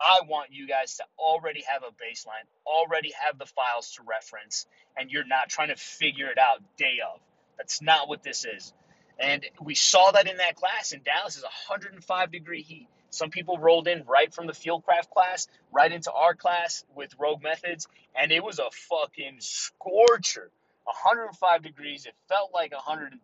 I 0.00 0.20
want 0.26 0.48
you 0.52 0.66
guys 0.66 0.96
to 0.96 1.04
already 1.18 1.62
have 1.68 1.82
a 1.82 1.92
baseline 1.92 2.46
already 2.66 3.12
have 3.24 3.38
the 3.38 3.46
files 3.46 3.92
to 3.96 4.02
reference 4.08 4.66
and 4.96 5.10
you're 5.10 5.26
not 5.26 5.48
trying 5.48 5.68
to 5.68 5.76
figure 5.76 6.28
it 6.28 6.38
out 6.38 6.62
day 6.76 6.98
of. 7.06 7.20
That's 7.58 7.82
not 7.82 8.08
what 8.08 8.22
this 8.22 8.44
is. 8.44 8.72
And 9.18 9.44
we 9.60 9.74
saw 9.74 10.12
that 10.12 10.26
in 10.26 10.38
that 10.38 10.56
class 10.56 10.92
in 10.92 11.02
dallas 11.04 11.36
is 11.36 11.42
105 11.42 12.32
degree 12.32 12.62
heat 12.62 12.88
some 13.12 13.28
people 13.28 13.58
rolled 13.58 13.88
in 13.88 14.04
right 14.06 14.32
from 14.32 14.46
the 14.46 14.54
fieldcraft 14.54 15.10
class, 15.10 15.46
right 15.70 15.92
into 15.92 16.10
our 16.10 16.34
class 16.34 16.82
with 16.96 17.14
Rogue 17.18 17.42
Methods, 17.42 17.86
and 18.18 18.32
it 18.32 18.42
was 18.42 18.58
a 18.58 18.70
fucking 18.70 19.36
scorcher. 19.40 20.50
105 20.84 21.62
degrees. 21.62 22.06
It 22.06 22.14
felt 22.28 22.52
like 22.54 22.72
110. 22.72 23.20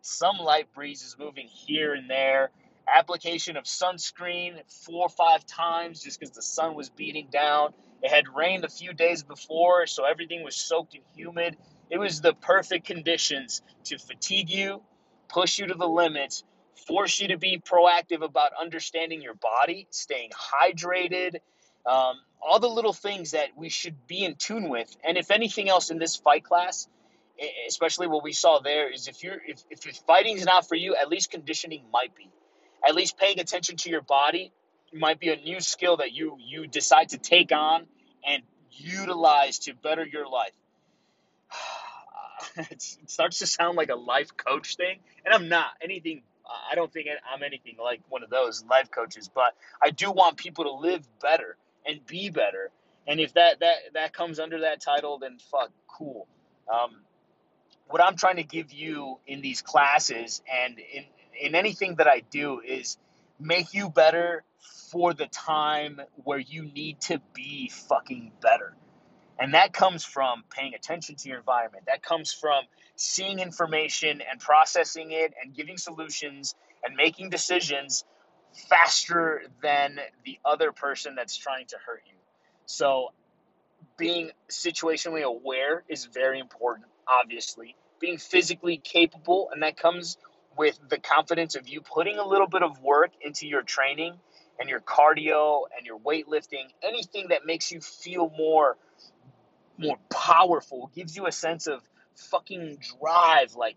Some 0.00 0.38
light 0.38 0.72
breezes 0.74 1.16
moving 1.18 1.46
here 1.46 1.94
and 1.94 2.10
there. 2.10 2.50
Application 2.92 3.56
of 3.56 3.64
sunscreen 3.64 4.60
four 4.84 5.06
or 5.06 5.08
five 5.08 5.46
times 5.46 6.02
just 6.02 6.18
because 6.18 6.34
the 6.34 6.42
sun 6.42 6.74
was 6.74 6.90
beating 6.90 7.28
down. 7.30 7.74
It 8.02 8.10
had 8.10 8.24
rained 8.36 8.64
a 8.64 8.68
few 8.68 8.92
days 8.92 9.22
before, 9.22 9.86
so 9.86 10.04
everything 10.04 10.42
was 10.42 10.56
soaked 10.56 10.94
and 10.94 11.04
humid. 11.14 11.56
It 11.90 11.98
was 11.98 12.20
the 12.20 12.34
perfect 12.34 12.86
conditions 12.86 13.62
to 13.84 13.98
fatigue 13.98 14.50
you, 14.50 14.82
push 15.28 15.60
you 15.60 15.68
to 15.68 15.74
the 15.74 15.88
limits, 15.88 16.42
force 16.86 17.20
you 17.20 17.28
to 17.28 17.38
be 17.38 17.58
proactive 17.58 18.22
about 18.22 18.52
understanding 18.60 19.22
your 19.22 19.34
body, 19.34 19.86
staying 19.90 20.30
hydrated, 20.30 21.36
um, 21.86 22.16
all 22.40 22.58
the 22.58 22.68
little 22.68 22.92
things 22.92 23.32
that 23.32 23.48
we 23.56 23.68
should 23.68 24.06
be 24.06 24.24
in 24.24 24.34
tune 24.34 24.68
with. 24.68 24.94
And 25.06 25.16
if 25.16 25.30
anything 25.30 25.68
else 25.68 25.90
in 25.90 25.98
this 25.98 26.16
fight 26.16 26.44
class, 26.44 26.88
especially 27.68 28.06
what 28.06 28.22
we 28.22 28.32
saw 28.32 28.60
there, 28.60 28.92
is 28.92 29.08
if 29.08 29.22
you're 29.22 29.38
if, 29.46 29.62
if 29.70 29.96
fighting 30.06 30.36
is 30.36 30.44
not 30.44 30.68
for 30.68 30.74
you, 30.74 30.94
at 30.94 31.08
least 31.08 31.30
conditioning 31.30 31.84
might 31.92 32.14
be. 32.14 32.28
At 32.86 32.94
least 32.94 33.18
paying 33.18 33.40
attention 33.40 33.76
to 33.78 33.90
your 33.90 34.02
body 34.02 34.52
might 34.92 35.18
be 35.18 35.30
a 35.30 35.36
new 35.36 35.60
skill 35.60 35.98
that 35.98 36.12
you 36.12 36.36
you 36.38 36.66
decide 36.66 37.10
to 37.10 37.18
take 37.18 37.52
on 37.52 37.86
and 38.26 38.42
utilize 38.70 39.60
to 39.60 39.74
better 39.74 40.04
your 40.04 40.28
life. 40.28 40.52
it 42.56 42.82
starts 43.06 43.40
to 43.40 43.46
sound 43.46 43.76
like 43.76 43.90
a 43.90 43.96
life 43.96 44.36
coach 44.36 44.76
thing, 44.76 44.98
and 45.24 45.34
I'm 45.34 45.48
not 45.48 45.68
anything 45.82 46.22
I 46.70 46.74
don't 46.74 46.92
think 46.92 47.08
I'm 47.32 47.42
anything 47.42 47.76
like 47.82 48.00
one 48.08 48.22
of 48.22 48.30
those 48.30 48.64
life 48.64 48.90
coaches, 48.90 49.30
but 49.32 49.54
I 49.82 49.90
do 49.90 50.10
want 50.10 50.36
people 50.36 50.64
to 50.64 50.72
live 50.72 51.06
better 51.20 51.56
and 51.84 52.04
be 52.06 52.30
better. 52.30 52.70
And 53.06 53.20
if 53.20 53.34
that 53.34 53.60
that 53.60 53.76
that 53.94 54.12
comes 54.12 54.38
under 54.38 54.60
that 54.60 54.80
title, 54.80 55.18
then 55.18 55.38
fuck, 55.50 55.70
cool. 55.86 56.26
Um, 56.72 56.96
what 57.88 58.02
I'm 58.02 58.16
trying 58.16 58.36
to 58.36 58.44
give 58.44 58.72
you 58.72 59.18
in 59.26 59.40
these 59.40 59.62
classes 59.62 60.42
and 60.52 60.78
in 60.78 61.04
in 61.40 61.54
anything 61.54 61.96
that 61.96 62.08
I 62.08 62.20
do 62.30 62.60
is 62.60 62.98
make 63.38 63.74
you 63.74 63.90
better 63.90 64.42
for 64.90 65.14
the 65.14 65.26
time 65.26 66.00
where 66.24 66.38
you 66.38 66.64
need 66.64 67.00
to 67.02 67.20
be 67.34 67.68
fucking 67.68 68.32
better. 68.40 68.74
And 69.38 69.54
that 69.54 69.72
comes 69.72 70.04
from 70.04 70.44
paying 70.50 70.74
attention 70.74 71.16
to 71.16 71.28
your 71.28 71.38
environment. 71.38 71.84
That 71.86 72.02
comes 72.02 72.32
from 72.32 72.64
seeing 72.96 73.38
information 73.38 74.22
and 74.28 74.40
processing 74.40 75.12
it 75.12 75.34
and 75.42 75.54
giving 75.54 75.76
solutions 75.76 76.54
and 76.84 76.96
making 76.96 77.30
decisions 77.30 78.04
faster 78.68 79.42
than 79.62 79.98
the 80.24 80.38
other 80.44 80.72
person 80.72 81.14
that's 81.14 81.36
trying 81.36 81.66
to 81.66 81.76
hurt 81.84 82.02
you. 82.06 82.16
So, 82.64 83.12
being 83.98 84.30
situationally 84.50 85.22
aware 85.22 85.84
is 85.88 86.06
very 86.06 86.40
important, 86.40 86.88
obviously. 87.06 87.76
Being 88.00 88.18
physically 88.18 88.78
capable, 88.78 89.50
and 89.52 89.62
that 89.62 89.76
comes 89.76 90.16
with 90.56 90.78
the 90.88 90.98
confidence 90.98 91.54
of 91.54 91.68
you 91.68 91.80
putting 91.82 92.18
a 92.18 92.26
little 92.26 92.48
bit 92.48 92.62
of 92.62 92.80
work 92.80 93.10
into 93.20 93.46
your 93.46 93.62
training 93.62 94.14
and 94.58 94.68
your 94.68 94.80
cardio 94.80 95.62
and 95.76 95.86
your 95.86 95.98
weightlifting, 95.98 96.64
anything 96.82 97.28
that 97.28 97.44
makes 97.44 97.70
you 97.70 97.80
feel 97.80 98.32
more 98.36 98.76
more 99.78 99.96
powerful, 100.10 100.90
gives 100.94 101.16
you 101.16 101.26
a 101.26 101.32
sense 101.32 101.66
of 101.66 101.80
fucking 102.16 102.78
drive. 103.00 103.54
Like 103.54 103.76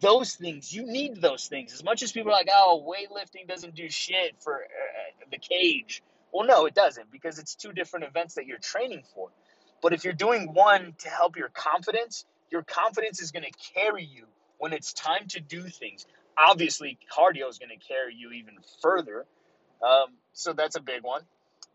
those 0.00 0.34
things 0.34 0.72
you 0.72 0.86
need 0.86 1.20
those 1.20 1.46
things. 1.48 1.72
As 1.72 1.84
much 1.84 2.02
as 2.02 2.12
people 2.12 2.30
are 2.30 2.34
like 2.34 2.48
oh 2.52 2.86
weightlifting 2.86 3.48
doesn't 3.48 3.74
do 3.74 3.88
shit 3.88 4.36
for 4.40 4.54
uh, 4.54 5.26
the 5.30 5.38
cage. 5.38 6.02
Well 6.32 6.46
no 6.46 6.66
it 6.66 6.74
doesn't 6.74 7.10
because 7.10 7.38
it's 7.38 7.54
two 7.54 7.72
different 7.72 8.06
events 8.06 8.34
that 8.34 8.46
you're 8.46 8.58
training 8.58 9.02
for. 9.14 9.30
But 9.82 9.92
if 9.92 10.04
you're 10.04 10.12
doing 10.12 10.52
one 10.52 10.94
to 10.98 11.08
help 11.08 11.36
your 11.36 11.48
confidence 11.48 12.24
your 12.50 12.62
confidence 12.62 13.20
is 13.20 13.32
going 13.32 13.44
to 13.44 13.72
carry 13.74 14.04
you 14.04 14.24
when 14.58 14.72
it's 14.72 14.92
time 14.92 15.26
to 15.28 15.40
do 15.40 15.62
things. 15.62 16.06
Obviously 16.38 16.98
cardio 17.12 17.48
is 17.48 17.58
going 17.58 17.76
to 17.76 17.86
carry 17.86 18.14
you 18.14 18.30
even 18.32 18.54
further. 18.82 19.26
Um, 19.82 20.14
so 20.32 20.52
that's 20.52 20.76
a 20.76 20.80
big 20.80 21.02
one 21.02 21.22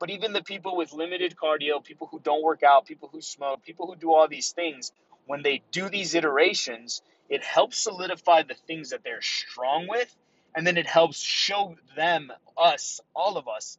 but 0.02 0.10
even 0.10 0.34
the 0.34 0.44
people 0.44 0.76
with 0.76 0.92
limited 0.92 1.36
cardio 1.42 1.82
people 1.82 2.08
who 2.12 2.20
don't 2.20 2.44
work 2.44 2.64
out 2.64 2.86
people 2.86 3.10
who 3.14 3.22
smoke 3.22 3.64
people 3.64 3.88
who 3.88 3.96
do 3.96 4.12
all 4.12 4.28
these 4.28 4.52
things 4.52 4.92
when 5.28 5.42
they 5.44 5.62
do 5.72 5.88
these 5.88 6.14
iterations 6.16 7.02
it 7.30 7.44
helps 7.44 7.78
solidify 7.78 8.44
the 8.44 8.56
things 8.68 8.90
that 8.90 9.04
they're 9.06 9.22
strong 9.22 9.88
with 9.88 10.14
and 10.54 10.68
then 10.68 10.78
it 10.78 10.88
helps 10.88 11.22
show 11.22 11.76
them 11.96 12.32
us 12.58 13.00
all 13.16 13.38
of 13.38 13.48
us 13.48 13.78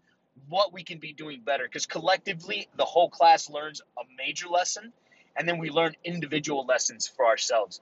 what 0.48 0.72
we 0.72 0.82
can 0.82 0.98
be 0.98 1.12
doing 1.12 1.42
better. 1.44 1.64
Because 1.64 1.86
collectively 1.86 2.68
the 2.76 2.84
whole 2.84 3.10
class 3.10 3.50
learns 3.50 3.82
a 3.98 4.02
major 4.16 4.48
lesson 4.48 4.92
and 5.36 5.48
then 5.48 5.58
we 5.58 5.70
learn 5.70 5.94
individual 6.04 6.64
lessons 6.66 7.08
for 7.08 7.26
ourselves. 7.26 7.80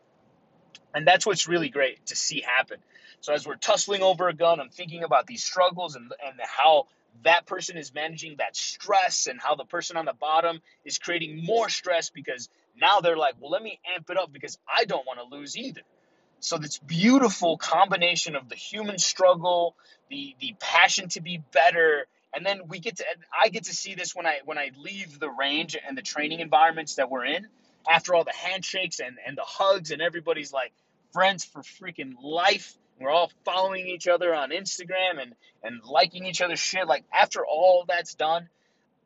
And 0.95 1.07
that's 1.07 1.25
what's 1.25 1.49
really 1.49 1.69
great 1.69 2.07
to 2.07 2.17
see 2.17 2.41
happen. 2.41 2.79
So 3.21 3.33
as 3.33 3.47
we're 3.47 3.57
tussling 3.57 4.03
over 4.03 4.29
a 4.29 4.33
gun 4.33 4.61
i'm 4.61 4.71
thinking 4.71 5.05
about 5.05 5.27
these 5.27 5.45
struggles 5.45 5.95
and, 5.95 6.11
and 6.25 6.41
how 6.41 6.87
that 7.25 7.47
person 7.47 7.77
is 7.77 7.95
managing 7.95 8.37
that 8.39 8.57
stress 8.57 9.27
and 9.27 9.41
how 9.41 9.55
the 9.55 9.65
person 9.65 9.97
on 9.97 10.05
the 10.05 10.15
bottom 10.15 10.61
is 10.85 10.99
creating 10.99 11.45
more 11.45 11.69
stress 11.69 12.11
because 12.11 12.49
now 12.81 13.01
they're 13.01 13.17
like 13.17 13.35
well 13.41 13.51
let 13.51 13.63
me 13.63 13.81
amp 13.95 14.09
it 14.11 14.17
up 14.17 14.33
because 14.33 14.59
i 14.69 14.85
don't 14.85 15.07
want 15.07 15.19
to 15.19 15.37
lose 15.37 15.57
either 15.57 15.83
so 16.41 16.57
this 16.57 16.79
beautiful 16.79 17.59
combination 17.59 18.35
of 18.35 18.49
the 18.49 18.55
human 18.55 18.99
struggle, 18.99 19.77
the 20.09 20.35
the 20.41 20.55
passion 20.59 21.09
to 21.11 21.21
be 21.21 21.43
better, 21.53 22.07
and 22.35 22.45
then 22.45 22.63
we 22.69 22.79
get 22.81 22.97
to 22.97 23.05
I 23.41 23.51
get 23.51 23.65
to 23.65 23.75
see 23.75 23.95
this 23.95 24.15
when 24.15 24.27
I 24.27 24.41
when 24.45 24.59
I 24.59 24.71
leave 24.79 25.21
the 25.21 25.31
range 25.31 25.77
and 25.87 25.97
the 25.97 26.03
training 26.03 26.41
environments 26.41 26.95
that 26.95 27.11
we're 27.11 27.27
in 27.27 27.47
after 27.89 28.15
all 28.15 28.25
the 28.25 28.33
handshakes 28.33 29.01
and 29.01 29.19
and 29.27 29.37
the 29.37 29.45
hugs 29.45 29.91
and 29.91 30.01
everybody's 30.01 30.53
like 30.53 30.73
friends 31.13 31.45
for 31.45 31.61
freaking 31.61 32.15
life. 32.23 32.75
We're 33.01 33.11
all 33.11 33.33
following 33.47 33.87
each 33.87 34.07
other 34.09 34.35
on 34.35 34.51
Instagram 34.51 35.23
and 35.23 35.35
and 35.63 35.83
liking 35.85 36.27
each 36.27 36.43
other's 36.43 36.59
shit. 36.59 36.87
Like 36.87 37.05
after 37.13 37.45
all 37.45 37.87
that's 37.89 38.15
done, 38.15 38.49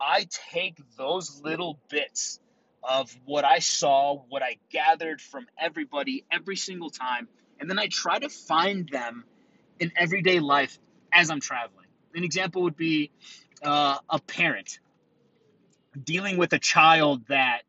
I 0.01 0.27
take 0.51 0.77
those 0.97 1.41
little 1.43 1.79
bits 1.89 2.41
of 2.83 3.17
what 3.25 3.45
I 3.45 3.61
saw, 3.61 4.23
what 4.29 4.43
I 4.43 4.59
gathered 4.71 5.21
from 5.21 5.47
everybody 5.59 6.25
every 6.31 6.57
single 6.57 6.91
time, 6.91 7.29
and 7.61 7.71
then 7.71 7.79
I 7.79 7.87
try 7.87 8.19
to 8.19 8.29
find 8.29 8.89
them 8.89 9.25
in 9.79 9.93
everyday 9.97 10.41
life 10.41 10.79
as 11.13 11.31
I'm 11.31 11.41
traveling. 11.41 11.87
An 12.15 12.25
example 12.25 12.63
would 12.63 12.77
be 12.77 13.11
uh, 13.63 13.99
a 14.09 14.21
parent 14.21 14.81
dealing 16.03 16.37
with 16.37 16.53
a 16.53 16.59
child 16.59 17.27
that 17.29 17.63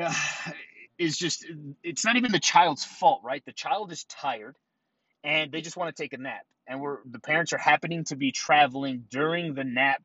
uh, 0.00 0.14
is 0.96 1.18
just, 1.18 1.44
it's 1.82 2.04
not 2.04 2.16
even 2.16 2.32
the 2.32 2.40
child's 2.40 2.84
fault, 2.84 3.20
right? 3.24 3.44
The 3.44 3.52
child 3.52 3.92
is 3.92 4.04
tired 4.04 4.56
and 5.24 5.50
they 5.50 5.60
just 5.60 5.76
want 5.76 5.94
to 5.94 6.00
take 6.00 6.12
a 6.12 6.18
nap. 6.18 6.46
And 6.68 6.80
we're, 6.80 6.98
the 7.04 7.18
parents 7.18 7.52
are 7.52 7.58
happening 7.58 8.04
to 8.04 8.16
be 8.16 8.30
traveling 8.30 9.04
during 9.10 9.54
the 9.54 9.64
nap, 9.64 10.02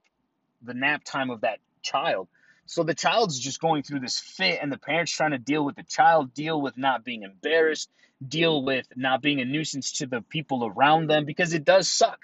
the 0.63 0.73
nap 0.73 1.03
time 1.03 1.29
of 1.29 1.41
that 1.41 1.59
child 1.83 2.27
so 2.69 2.83
the 2.83 2.93
child's 2.93 3.39
just 3.39 3.59
going 3.59 3.81
through 3.81 4.01
this 4.01 4.19
fit, 4.19 4.59
and 4.61 4.71
the 4.71 4.77
parents 4.77 5.11
trying 5.11 5.31
to 5.31 5.39
deal 5.39 5.65
with 5.65 5.75
the 5.75 5.81
child, 5.81 6.35
deal 6.35 6.61
with 6.61 6.77
not 6.77 7.03
being 7.03 7.23
embarrassed, 7.23 7.89
deal 8.25 8.63
with 8.63 8.85
not 8.95 9.23
being 9.23 9.41
a 9.41 9.45
nuisance 9.45 9.93
to 9.93 10.05
the 10.05 10.21
people 10.21 10.63
around 10.63 11.09
them 11.09 11.25
because 11.25 11.53
it 11.53 11.65
does 11.65 11.89
suck, 11.89 12.19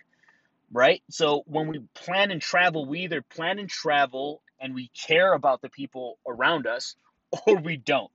right? 0.72 1.02
So 1.10 1.42
when 1.48 1.68
we 1.68 1.80
plan 1.96 2.30
and 2.30 2.40
travel, 2.40 2.86
we 2.86 3.00
either 3.00 3.24
plan 3.24 3.58
and 3.58 3.68
travel 3.68 4.44
and 4.60 4.76
we 4.76 4.90
care 4.90 5.34
about 5.34 5.64
the 5.64 5.70
people 5.70 6.20
around 6.28 6.68
us 6.68 6.96
or 7.48 7.56
we 7.56 7.78
don't. 7.78 8.12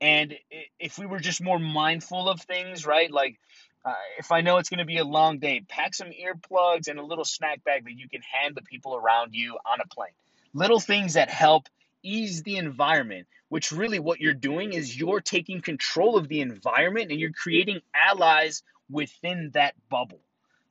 And 0.00 0.34
if 0.80 0.98
we 0.98 1.06
were 1.06 1.20
just 1.20 1.40
more 1.40 1.60
mindful 1.60 2.28
of 2.28 2.40
things, 2.40 2.84
right? 2.84 3.12
Like 3.12 3.38
uh, 3.84 3.94
if 4.18 4.32
I 4.32 4.40
know 4.40 4.58
it's 4.58 4.70
going 4.70 4.78
to 4.78 4.84
be 4.84 4.98
a 4.98 5.04
long 5.04 5.38
day, 5.38 5.62
pack 5.68 5.94
some 5.94 6.08
earplugs 6.08 6.88
and 6.88 6.98
a 6.98 7.04
little 7.04 7.24
snack 7.24 7.62
bag 7.64 7.84
that 7.84 7.92
you 7.92 8.08
can 8.08 8.22
hand 8.22 8.54
the 8.54 8.62
people 8.62 8.96
around 8.96 9.34
you 9.34 9.58
on 9.66 9.80
a 9.80 9.86
plane 9.86 10.12
little 10.54 10.80
things 10.80 11.14
that 11.14 11.28
help 11.28 11.68
ease 12.02 12.42
the 12.42 12.56
environment, 12.56 13.26
which 13.48 13.72
really 13.72 13.98
what 13.98 14.20
you're 14.20 14.32
doing 14.32 14.72
is 14.72 14.96
you're 14.96 15.20
taking 15.20 15.60
control 15.60 16.16
of 16.16 16.28
the 16.28 16.40
environment 16.40 17.10
and 17.10 17.20
you're 17.20 17.32
creating 17.32 17.80
allies 17.94 18.62
within 18.88 19.50
that 19.54 19.74
bubble, 19.90 20.20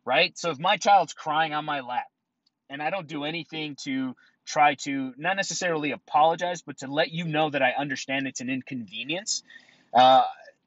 right? 0.06 0.38
So 0.38 0.52
if 0.52 0.60
my 0.60 0.78
child's 0.78 1.14
crying 1.14 1.54
on 1.54 1.66
my 1.66 1.82
lap 1.82 2.08
and 2.70 2.82
I 2.82 2.90
don't 2.90 3.08
do 3.08 3.26
anything 3.26 3.76
to 3.84 4.16
try 4.46 4.76
to 4.76 5.14
not 5.18 5.36
necessarily 5.36 5.92
apologize, 5.92 6.62
but 6.62 6.78
to 6.80 6.88
let 6.88 7.12
you 7.12 7.26
know 7.26 7.50
that 7.50 7.62
I 7.62 7.72
understand 7.72 8.28
it's 8.28 8.42
an 8.42 8.50
inconvenience, 8.50 9.44
uh, 9.94 10.24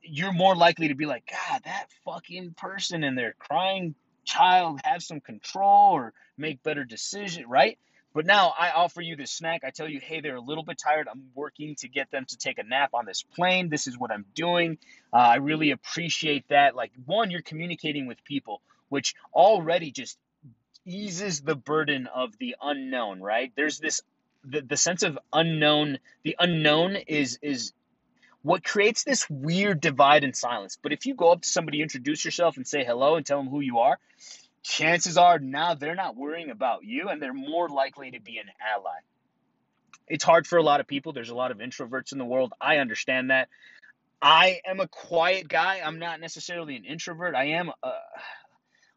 you're 0.09 0.33
more 0.33 0.57
likely 0.57 0.89
to 0.89 0.95
be 0.95 1.07
like, 1.07 1.31
God, 1.31 1.63
that 1.65 1.89
fucking 2.05 2.55
person 2.57 3.05
and 3.05 3.17
their 3.17 3.35
crying 3.39 3.95
child 4.25 4.81
have 4.85 5.03
some 5.03 5.21
control 5.21 5.93
or 5.93 6.13
make 6.37 6.63
better 6.63 6.85
decision, 6.85 7.49
right? 7.49 7.79
But 8.15 8.25
now 8.25 8.55
I 8.59 8.71
offer 8.71 9.03
you 9.03 9.15
this 9.15 9.31
snack. 9.31 9.63
I 9.63 9.71
tell 9.71 9.89
you, 9.89 10.01
hey, 10.01 10.21
they're 10.21 10.37
a 10.37 10.41
little 10.41 10.65
bit 10.65 10.79
tired. 10.79 11.07
I'm 11.07 11.25
working 11.35 11.75
to 11.77 11.89
get 11.89 12.11
them 12.11 12.25
to 12.27 12.37
take 12.39 12.59
a 12.59 12.63
nap 12.63 12.91
on 12.95 13.05
this 13.05 13.23
plane. 13.23 13.69
This 13.69 13.87
is 13.87 13.99
what 13.99 14.11
I'm 14.11 14.25
doing. 14.35 14.79
Uh, 15.13 15.17
I 15.17 15.37
really 15.37 15.71
appreciate 15.71 16.49
that. 16.49 16.75
Like, 16.75 16.93
one, 17.05 17.31
you're 17.31 17.43
communicating 17.43 18.07
with 18.07 18.25
people, 18.25 18.63
which 18.89 19.15
already 19.35 19.91
just 19.91 20.19
eases 20.87 21.43
the 21.43 21.55
burden 21.55 22.07
of 22.07 22.39
the 22.39 22.57
unknown, 22.63 23.21
right? 23.21 23.53
There's 23.55 23.79
this 23.79 24.01
the, 24.45 24.63
the 24.63 24.77
sense 24.77 25.03
of 25.03 25.19
unknown. 25.33 25.99
The 26.23 26.37
unknown 26.39 26.97
is 26.97 27.39
is 27.43 27.73
what 28.47 28.63
creates 28.63 29.03
this 29.03 29.29
weird 29.29 29.81
divide 29.81 30.23
and 30.23 30.37
silence. 30.37 30.79
But 30.81 30.93
if 30.93 31.05
you 31.05 31.17
go 31.17 31.33
up 31.33 31.43
to 31.43 31.49
somebody, 31.49 31.83
introduce 31.83 32.25
yourself, 32.25 32.57
and 32.57 32.65
say 32.65 32.85
hello 32.85 33.17
and 33.17 33.27
tell 33.27 33.39
them 33.39 33.49
who 33.49 33.59
you 33.59 33.81
are, 33.81 33.99
chances 34.63 35.19
are 35.19 35.41
now 35.41 35.75
they're 35.75 35.97
not 35.97 36.15
worrying 36.15 36.51
about 36.51 36.85
you 36.85 37.09
and 37.09 37.21
they're 37.21 37.35
more 37.35 37.69
likely 37.69 38.13
to 38.13 38.21
be 38.21 38.39
an 38.39 38.47
ally. 38.73 38.99
It's 40.07 40.23
hard 40.23 40.47
for 40.47 40.59
a 40.59 40.63
lot 40.63 40.79
of 40.79 40.87
people. 40.87 41.13
There's 41.13 41.31
a 41.31 41.35
lot 41.35 41.51
of 41.51 41.59
introverts 41.59 42.13
in 42.13 42.19
the 42.19 42.25
world. 42.25 42.53
I 42.61 42.77
understand 42.77 43.33
that. 43.33 43.49
I 44.23 44.61
am 44.65 44.79
a 44.79 44.87
quiet 44.87 45.49
guy. 45.49 45.81
I'm 45.85 45.99
not 45.99 46.21
necessarily 46.21 46.77
an 46.77 46.85
introvert. 46.85 47.35
I 47.35 47.47
am 47.47 47.73
a, 47.83 47.91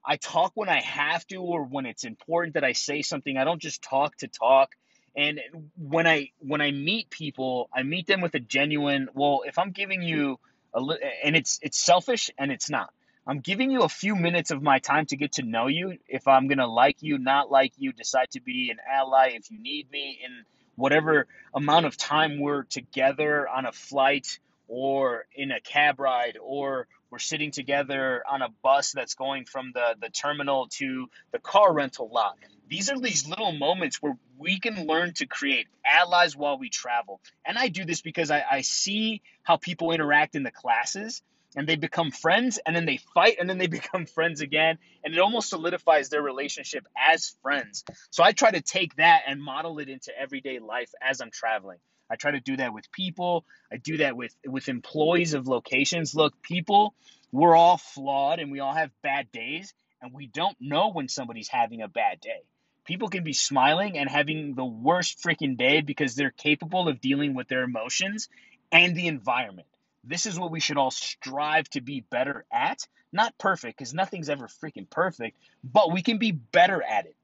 I 0.06 0.18
talk 0.18 0.52
when 0.54 0.70
I 0.70 0.82
have 0.82 1.26
to 1.28 1.38
or 1.38 1.64
when 1.64 1.88
it's 1.88 2.04
important 2.04 2.54
that 2.54 2.64
I 2.64 2.74
say 2.74 3.02
something. 3.02 3.36
I 3.36 3.46
don't 3.46 3.62
just 3.62 3.82
talk 3.82 4.16
to 4.18 4.28
talk. 4.28 4.76
And 5.20 5.42
when 5.78 6.08
I 6.08 6.32
when 6.40 6.62
I 6.62 6.72
meet 6.72 7.10
people, 7.10 7.70
I 7.74 7.84
meet 7.84 8.08
them 8.08 8.22
with 8.22 8.36
a 8.36 8.40
genuine, 8.40 9.10
well, 9.14 9.42
if 9.46 9.60
I'm 9.60 9.72
giving 9.72 10.02
you 10.02 10.40
a 10.74 10.80
and 11.26 11.36
it's 11.36 11.60
it's 11.62 11.78
selfish 11.78 12.32
and 12.38 12.52
it's 12.52 12.70
not 12.70 12.90
I'm 13.30 13.42
giving 13.42 13.70
you 13.70 13.82
a 13.82 13.90
few 13.90 14.16
minutes 14.16 14.50
of 14.50 14.64
my 14.64 14.80
time 14.80 15.06
to 15.08 15.16
get 15.16 15.34
to 15.34 15.44
know 15.44 15.68
you. 15.68 16.00
If 16.08 16.28
I'm 16.28 16.48
going 16.48 16.58
to 16.58 16.68
like 16.68 16.98
you, 17.02 17.20
not 17.20 17.52
like 17.52 17.74
you, 17.78 17.94
decide 17.94 18.32
to 18.32 18.42
be 18.42 18.72
an 18.72 18.78
ally, 18.92 19.34
if 19.36 19.52
you 19.52 19.62
need 19.62 19.92
me 19.92 20.20
in 20.26 20.46
whatever 20.76 21.28
amount 21.54 21.86
of 21.86 21.96
time 21.96 22.40
we're 22.40 22.64
together 22.64 23.48
on 23.48 23.68
a 23.68 23.72
flight 23.72 24.40
or 24.68 25.26
in 25.36 25.52
a 25.52 25.60
cab 25.60 26.00
ride 26.00 26.40
or 26.42 26.88
we're 27.12 27.20
sitting 27.20 27.52
together 27.52 28.24
on 28.30 28.42
a 28.42 28.50
bus 28.62 28.92
that's 28.92 29.16
going 29.16 29.46
from 29.46 29.72
the, 29.74 29.96
the 30.00 30.10
terminal 30.10 30.68
to 30.74 31.10
the 31.32 31.40
car 31.40 31.74
rental 31.74 32.10
lot. 32.12 32.38
These 32.68 32.90
are 32.92 33.00
these 33.00 33.28
little 33.28 33.52
moments 33.52 34.02
where 34.02 34.18
we 34.38 34.60
can 34.60 34.86
learn 34.86 35.14
to 35.16 35.26
create 35.26 35.68
allies 35.84 36.36
while 36.36 36.60
we 36.60 36.70
travel. 36.70 37.20
And 37.44 37.58
I 37.58 37.68
do 37.70 37.84
this 37.84 38.02
because 38.02 38.30
I, 38.30 38.44
I 38.50 38.62
see 38.62 39.22
how 39.44 39.58
people 39.58 39.92
interact 39.92 40.36
in 40.36 40.44
the 40.44 40.52
classes 40.52 41.24
and 41.56 41.68
they 41.68 41.76
become 41.76 42.12
friends 42.12 42.60
and 42.64 42.76
then 42.76 42.86
they 42.86 42.98
fight 42.98 43.38
and 43.40 43.50
then 43.50 43.58
they 43.58 43.68
become 43.80 44.06
friends 44.06 44.42
again 44.42 44.78
and 45.04 45.14
it 45.14 45.20
almost 45.20 45.50
solidifies 45.50 46.10
their 46.10 46.22
relationship 46.22 46.86
as 46.96 47.36
friends 47.42 47.84
so 48.12 48.24
i 48.24 48.32
try 48.32 48.52
to 48.52 48.62
take 48.62 48.96
that 48.98 49.24
and 49.28 49.42
model 49.42 49.80
it 49.80 49.90
into 49.90 50.12
everyday 50.18 50.60
life 50.60 50.92
as 51.02 51.22
i'm 51.22 51.32
traveling 51.32 51.80
i 52.10 52.16
try 52.16 52.32
to 52.32 52.40
do 52.40 52.58
that 52.58 52.74
with 52.74 52.92
people 52.92 53.46
i 53.72 53.78
do 53.78 53.98
that 53.98 54.16
with 54.16 54.36
with 54.46 54.70
employees 54.70 55.34
of 55.34 55.48
locations 55.48 56.16
look 56.16 56.42
people 56.42 56.94
we're 57.32 57.56
all 57.56 57.78
flawed 57.78 58.40
and 58.40 58.52
we 58.52 58.60
all 58.60 58.74
have 58.74 58.92
bad 59.02 59.32
days 59.32 59.74
and 60.02 60.14
we 60.14 60.28
don't 60.28 60.58
know 60.60 60.92
when 60.92 61.08
somebody's 61.08 61.50
having 61.50 61.82
a 61.82 61.88
bad 61.88 62.20
day 62.20 62.42
people 62.86 63.10
can 63.10 63.24
be 63.24 63.34
smiling 63.34 63.98
and 63.98 64.10
having 64.10 64.56
the 64.56 64.66
worst 64.66 65.20
freaking 65.24 65.58
day 65.58 65.82
because 65.82 66.16
they're 66.16 66.32
capable 66.32 66.88
of 66.88 67.02
dealing 67.02 67.34
with 67.34 67.48
their 67.48 67.64
emotions 67.64 68.30
and 68.72 68.96
the 68.96 69.08
environment 69.08 69.68
this 70.04 70.26
is 70.26 70.40
what 70.40 70.52
we 70.52 70.60
should 70.60 70.78
all 70.78 70.92
strive 70.92 71.70
to 71.72 71.82
be 71.82 72.02
better 72.02 72.46
at. 72.52 72.88
Not 73.12 73.38
perfect, 73.38 73.78
because 73.78 73.94
nothing's 73.94 74.30
ever 74.30 74.48
freaking 74.48 74.90
perfect, 74.90 75.38
but 75.64 75.92
we 75.92 76.02
can 76.02 76.18
be 76.18 76.32
better 76.32 76.82
at 76.82 77.06
it. 77.06 77.16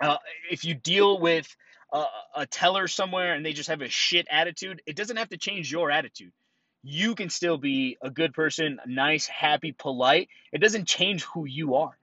Uh, 0.00 0.16
if 0.50 0.64
you 0.64 0.74
deal 0.74 1.18
with 1.20 1.54
a, 1.92 2.04
a 2.36 2.46
teller 2.46 2.88
somewhere 2.88 3.34
and 3.34 3.44
they 3.44 3.52
just 3.52 3.68
have 3.68 3.82
a 3.82 3.88
shit 3.88 4.26
attitude, 4.30 4.82
it 4.86 4.96
doesn't 4.96 5.16
have 5.16 5.30
to 5.30 5.36
change 5.36 5.70
your 5.72 5.90
attitude. 5.90 6.32
you 6.82 7.14
can 7.14 7.28
still 7.28 7.58
be 7.58 7.98
a 8.02 8.10
good 8.10 8.32
person, 8.32 8.78
nice, 8.86 9.26
happy, 9.26 9.72
polite. 9.72 10.28
It 10.52 10.58
doesn't 10.58 10.86
change 10.86 11.24
who 11.24 11.44
you 11.44 11.76
are. 11.76 11.96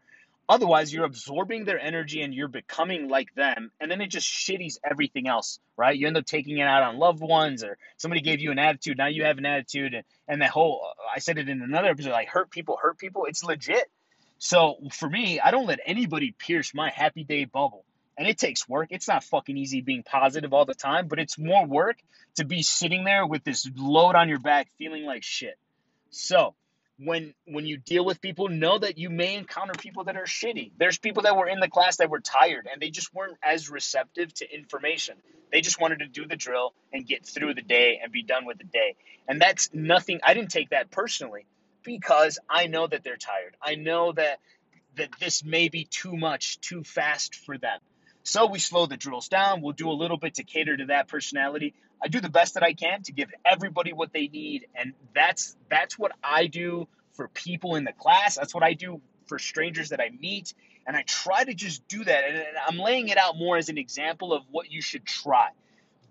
Otherwise, 0.50 0.94
you're 0.94 1.03
absorbing 1.03 1.65
their 1.65 1.79
energy 1.79 2.22
and 2.22 2.34
you're 2.34 2.48
becoming 2.48 3.10
like 3.10 3.34
them, 3.36 3.70
and 3.82 3.91
then 3.91 4.00
it 4.00 4.08
just 4.08 4.27
shitties 4.27 4.77
everything 4.89 5.27
else, 5.27 5.60
right? 5.75 5.98
You 5.98 6.08
end 6.08 6.15
up 6.15 6.25
taking 6.25 6.60
it 6.60 6.63
out 6.63 6.84
on 6.84 6.98
loved 6.98 7.20
ones, 7.20 7.65
or 7.65 7.77
somebody 7.98 8.22
gave 8.22 8.39
you 8.39 8.51
an 8.51 8.60
attitude. 8.60 8.98
Now 8.98 9.08
you 9.08 9.25
have 9.25 9.39
an 9.39 9.46
attitude, 9.46 9.94
and, 9.94 10.06
and 10.25 10.41
that 10.41 10.51
whole 10.51 10.88
I 11.13 11.20
said 11.20 11.38
it 11.38 11.50
in 11.50 11.62
another 11.62 11.89
episode 11.89 12.12
like 12.12 12.29
hurt 12.29 12.50
people, 12.50 12.77
hurt 12.82 12.98
people. 12.98 13.25
It's 13.25 13.44
legit. 13.44 13.91
So 14.38 14.77
for 14.94 15.10
me, 15.10 15.41
I 15.41 15.51
don't 15.51 15.67
let 15.67 15.79
anybody 15.86 16.32
pierce 16.32 16.74
my 16.74 16.91
happy 16.91 17.25
day 17.25 17.44
bubble. 17.44 17.84
And 18.17 18.27
it 18.27 18.38
takes 18.38 18.67
work. 18.67 18.88
It's 18.91 19.07
not 19.07 19.24
fucking 19.24 19.55
easy 19.57 19.81
being 19.81 20.03
positive 20.03 20.53
all 20.53 20.65
the 20.65 20.74
time, 20.74 21.07
but 21.07 21.19
it's 21.19 21.38
more 21.38 21.65
work 21.65 21.97
to 22.36 22.45
be 22.45 22.63
sitting 22.63 23.03
there 23.03 23.25
with 23.25 23.43
this 23.43 23.69
load 23.75 24.15
on 24.15 24.27
your 24.29 24.39
back 24.39 24.69
feeling 24.77 25.05
like 25.05 25.24
shit. 25.24 25.57
So, 26.09 26.55
when 27.00 27.33
when 27.45 27.65
you 27.65 27.77
deal 27.77 28.03
with 28.03 28.21
people, 28.21 28.50
know 28.50 28.79
that 28.79 28.97
you 28.97 29.09
may 29.09 29.36
encounter 29.36 29.74
people 29.74 30.05
that 30.05 30.15
are 30.15 30.25
shitty. 30.25 30.71
There's 30.77 30.97
people 30.97 31.24
that 31.24 31.38
were 31.38 31.47
in 31.47 31.59
the 31.59 31.69
class 31.69 31.97
that 31.97 32.09
were 32.09 32.19
tired 32.19 32.67
and 32.71 32.81
they 32.81 32.89
just 32.89 33.13
weren't 33.13 33.38
as 33.43 33.69
receptive 33.69 34.33
to 34.36 34.51
information. 34.51 35.15
They 35.51 35.62
just 35.62 35.79
wanted 35.79 36.00
to 36.00 36.07
do 36.07 36.25
the 36.25 36.36
drill 36.36 36.74
and 36.91 37.05
get 37.05 37.25
through 37.25 37.53
the 37.53 37.62
day 37.62 38.00
and 38.01 38.12
be 38.12 38.24
done 38.24 38.45
with 38.45 38.57
the 38.57 38.63
day. 38.63 38.95
And 39.27 39.39
that's 39.39 39.69
nothing 39.74 40.19
I 40.24 40.33
didn't 40.33 40.50
take 40.51 40.71
that 40.71 40.89
personally 40.89 41.45
because 41.83 42.39
I 42.50 42.67
know 42.67 42.88
that 42.88 43.03
they're 43.03 43.15
tired. 43.15 43.55
I 43.62 43.75
know 43.75 44.12
that 44.13 44.39
that 44.95 45.09
this 45.19 45.43
may 45.43 45.69
be 45.69 45.86
too 45.86 46.17
much, 46.17 46.59
too 46.59 46.83
fast 46.83 47.36
for 47.36 47.57
them. 47.57 47.79
So 48.27 48.46
we 48.46 48.60
slow 48.60 48.88
the 48.88 48.98
drills 48.98 49.29
down. 49.29 49.62
We'll 49.62 49.72
do 49.72 49.89
a 49.89 49.93
little 49.93 50.17
bit 50.17 50.36
to 50.36 50.43
cater 50.43 50.75
to 50.75 50.88
that 50.88 51.07
personality. 51.07 51.74
I 52.03 52.10
do 52.10 52.19
the 52.19 52.29
best 52.29 52.55
that 52.55 52.63
I 52.63 52.74
can 52.74 53.01
to 53.03 53.13
give 53.13 53.29
everybody 53.46 53.93
what 53.93 54.12
they 54.12 54.27
need, 54.27 54.67
and 54.75 54.91
that's 55.15 55.55
that's 55.69 55.98
what 55.98 56.12
I 56.22 56.48
do 56.48 56.89
for 57.13 57.29
people 57.29 57.75
in 57.75 57.86
the 57.86 57.93
class. 57.93 58.36
That's 58.36 58.53
what 58.53 58.63
I 58.63 58.74
do 58.74 59.00
for 59.27 59.39
strangers 59.39 59.89
that 59.89 60.01
I 60.01 60.10
meet, 60.10 60.53
and 60.86 60.98
I 60.98 61.03
try 61.03 61.46
to 61.46 61.53
just 61.53 61.88
do 61.88 62.03
that. 62.03 62.25
And 62.25 62.43
I'm 62.67 62.77
laying 62.77 63.07
it 63.07 63.17
out 63.17 63.38
more 63.38 63.55
as 63.55 63.69
an 63.69 63.77
example 63.77 64.34
of 64.34 64.43
what 64.51 64.69
you 64.69 64.81
should 64.81 65.05
try. 65.05 65.48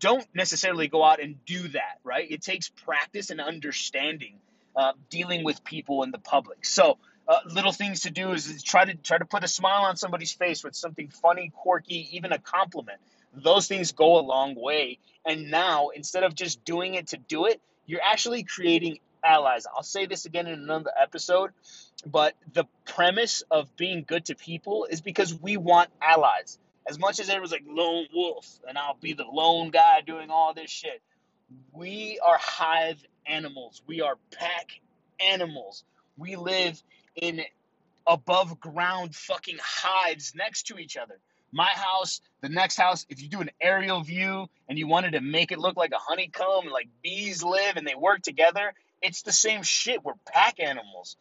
Don't 0.00 0.26
necessarily 0.34 0.88
go 0.88 1.04
out 1.04 1.20
and 1.20 1.44
do 1.44 1.68
that, 1.68 1.98
right? 2.02 2.26
It 2.30 2.40
takes 2.40 2.70
practice 2.70 3.28
and 3.28 3.42
understanding 3.42 4.38
uh, 4.74 4.92
dealing 5.10 5.44
with 5.44 5.62
people 5.64 6.02
in 6.02 6.12
the 6.12 6.18
public. 6.18 6.64
So 6.64 6.96
uh, 7.28 7.40
little 7.46 7.72
things 7.72 8.00
to 8.02 8.10
do 8.10 8.32
is, 8.32 8.62
try 8.62 8.84
to 8.84 8.94
try 8.94 9.18
to 9.18 9.24
put 9.24 9.42
a 9.44 9.48
smile 9.48 9.82
on 9.82 9.96
somebody's 9.96 10.32
face 10.32 10.62
with 10.62 10.74
something 10.74 11.08
funny, 11.08 11.50
quirky, 11.54 12.08
even 12.16 12.32
a 12.32 12.38
compliment. 12.38 12.98
Those 13.34 13.66
things 13.66 13.92
go 13.92 14.18
a 14.18 14.22
long 14.22 14.54
way. 14.54 14.98
And 15.24 15.50
now, 15.50 15.88
instead 15.88 16.22
of 16.22 16.34
just 16.34 16.64
doing 16.64 16.94
it 16.94 17.08
to 17.08 17.16
do 17.16 17.46
it, 17.46 17.60
you're 17.86 18.02
actually 18.02 18.44
creating 18.44 19.00
allies. 19.24 19.66
I'll 19.66 19.82
say 19.82 20.06
this 20.06 20.24
again 20.24 20.46
in 20.46 20.54
another 20.54 20.92
episode, 21.00 21.50
but 22.06 22.34
the 22.52 22.64
premise 22.84 23.42
of 23.50 23.76
being 23.76 24.04
good 24.06 24.26
to 24.26 24.34
people 24.34 24.86
is 24.88 25.00
because 25.00 25.34
we 25.34 25.56
want 25.56 25.90
allies. 26.00 26.58
As 26.88 26.98
much 26.98 27.18
as 27.18 27.28
everyone's 27.28 27.50
like 27.50 27.64
lone 27.66 28.06
wolf 28.14 28.46
and 28.68 28.78
I'll 28.78 28.96
be 29.00 29.14
the 29.14 29.24
lone 29.24 29.70
guy 29.70 30.02
doing 30.06 30.30
all 30.30 30.54
this 30.54 30.70
shit, 30.70 31.02
we 31.72 32.20
are 32.24 32.38
hive 32.40 33.04
animals. 33.26 33.82
We 33.86 34.00
are 34.00 34.16
pack 34.38 34.80
animals. 35.20 35.84
We 36.16 36.36
live 36.36 36.80
in 37.16 37.42
above 38.06 38.60
ground 38.60 39.14
fucking 39.14 39.58
hives 39.60 40.34
next 40.34 40.64
to 40.68 40.78
each 40.78 40.96
other. 40.96 41.18
My 41.52 41.68
house, 41.68 42.20
the 42.40 42.48
next 42.48 42.76
house, 42.76 43.06
if 43.08 43.22
you 43.22 43.28
do 43.28 43.40
an 43.40 43.50
aerial 43.60 44.02
view 44.02 44.46
and 44.68 44.78
you 44.78 44.86
wanted 44.86 45.12
to 45.12 45.20
make 45.20 45.52
it 45.52 45.58
look 45.58 45.76
like 45.76 45.92
a 45.92 45.98
honeycomb, 45.98 46.68
like 46.70 46.88
bees 47.02 47.42
live 47.42 47.76
and 47.76 47.86
they 47.86 47.94
work 47.94 48.22
together, 48.22 48.74
it's 49.00 49.22
the 49.22 49.32
same 49.32 49.62
shit. 49.62 50.04
We're 50.04 50.14
pack 50.26 50.60
animals. 50.60 51.16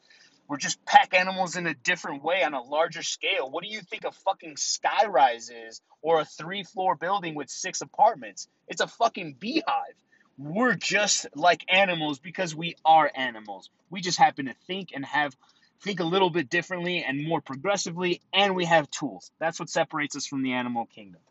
We're 0.47 0.57
just 0.57 0.83
pack 0.85 1.15
animals 1.15 1.55
in 1.55 1.65
a 1.65 1.73
different 1.73 2.23
way 2.23 2.43
on 2.43 2.53
a 2.53 2.61
larger 2.61 3.01
scale. 3.01 3.49
What 3.49 3.63
do 3.63 3.69
you 3.69 3.81
think 3.81 4.03
a 4.03 4.11
fucking 4.11 4.55
skyrise 4.55 5.49
is 5.67 5.81
or 6.01 6.19
a 6.19 6.25
three 6.25 6.63
floor 6.63 6.95
building 6.95 7.33
with 7.33 7.49
six 7.49 7.81
apartments? 7.81 8.47
It's 8.67 8.81
a 8.81 8.87
fucking 8.87 9.37
beehive. 9.39 9.95
We're 10.37 10.75
just 10.75 11.27
like 11.35 11.63
animals 11.69 12.19
because 12.19 12.53
we 12.53 12.75
are 12.83 13.09
animals. 13.15 13.69
We 13.89 14.01
just 14.01 14.19
happen 14.19 14.45
to 14.45 14.55
think 14.67 14.89
and 14.93 15.05
have 15.05 15.35
think 15.81 15.99
a 15.99 16.05
little 16.05 16.29
bit 16.29 16.49
differently 16.49 17.03
and 17.03 17.23
more 17.23 17.41
progressively, 17.41 18.21
and 18.33 18.55
we 18.55 18.65
have 18.65 18.89
tools. 18.89 19.31
That's 19.39 19.59
what 19.59 19.69
separates 19.69 20.15
us 20.15 20.25
from 20.25 20.41
the 20.41 20.53
animal 20.53 20.85
kingdom. 20.85 21.21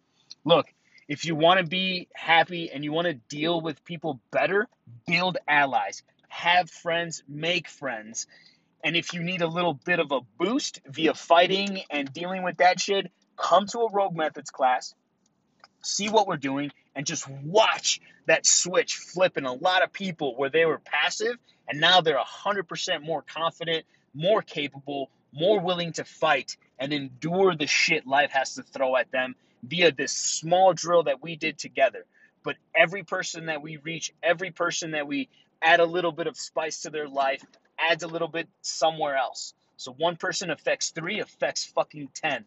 Look, 0.44 0.66
if 1.08 1.24
you 1.24 1.34
want 1.34 1.60
to 1.60 1.66
be 1.66 2.08
happy 2.14 2.70
and 2.70 2.84
you 2.84 2.92
want 2.92 3.06
to 3.06 3.14
deal 3.14 3.60
with 3.60 3.84
people 3.84 4.20
better, 4.30 4.68
build 5.06 5.38
allies, 5.46 6.02
have 6.28 6.70
friends, 6.70 7.22
make 7.28 7.68
friends. 7.68 8.26
And 8.82 8.96
if 8.96 9.14
you 9.14 9.22
need 9.22 9.42
a 9.42 9.46
little 9.46 9.74
bit 9.74 9.98
of 9.98 10.12
a 10.12 10.20
boost 10.38 10.80
via 10.86 11.14
fighting 11.14 11.82
and 11.90 12.12
dealing 12.12 12.42
with 12.42 12.58
that 12.58 12.80
shit, 12.80 13.10
come 13.36 13.66
to 13.66 13.80
a 13.80 13.90
Rogue 13.90 14.14
Methods 14.14 14.50
class, 14.50 14.94
see 15.82 16.08
what 16.08 16.26
we're 16.26 16.36
doing, 16.36 16.70
and 16.94 17.06
just 17.06 17.28
watch 17.28 18.00
that 18.26 18.46
switch 18.46 18.96
flip 18.96 19.36
in 19.36 19.44
a 19.44 19.52
lot 19.52 19.82
of 19.82 19.92
people 19.92 20.36
where 20.36 20.50
they 20.50 20.64
were 20.64 20.78
passive 20.78 21.36
and 21.68 21.80
now 21.80 22.00
they're 22.00 22.18
100% 22.18 23.02
more 23.02 23.22
confident, 23.22 23.84
more 24.14 24.42
capable, 24.42 25.10
more 25.32 25.60
willing 25.60 25.92
to 25.92 26.04
fight 26.04 26.56
and 26.78 26.92
endure 26.92 27.54
the 27.54 27.66
shit 27.66 28.06
life 28.06 28.30
has 28.30 28.54
to 28.54 28.62
throw 28.62 28.96
at 28.96 29.10
them 29.10 29.34
via 29.62 29.92
this 29.92 30.12
small 30.12 30.72
drill 30.72 31.04
that 31.04 31.22
we 31.22 31.36
did 31.36 31.58
together. 31.58 32.04
But 32.42 32.56
every 32.74 33.02
person 33.02 33.46
that 33.46 33.62
we 33.62 33.78
reach, 33.78 34.12
every 34.22 34.50
person 34.50 34.92
that 34.92 35.06
we 35.06 35.28
add 35.62 35.80
a 35.80 35.86
little 35.86 36.12
bit 36.12 36.26
of 36.26 36.36
spice 36.36 36.82
to 36.82 36.90
their 36.90 37.08
life, 37.08 37.42
adds 37.78 38.02
a 38.02 38.08
little 38.08 38.28
bit 38.28 38.48
somewhere 38.60 39.16
else. 39.16 39.54
So 39.76 39.92
one 39.92 40.16
person 40.16 40.50
affects 40.50 40.90
three, 40.90 41.20
affects 41.20 41.64
fucking 41.64 42.10
10. 42.14 42.44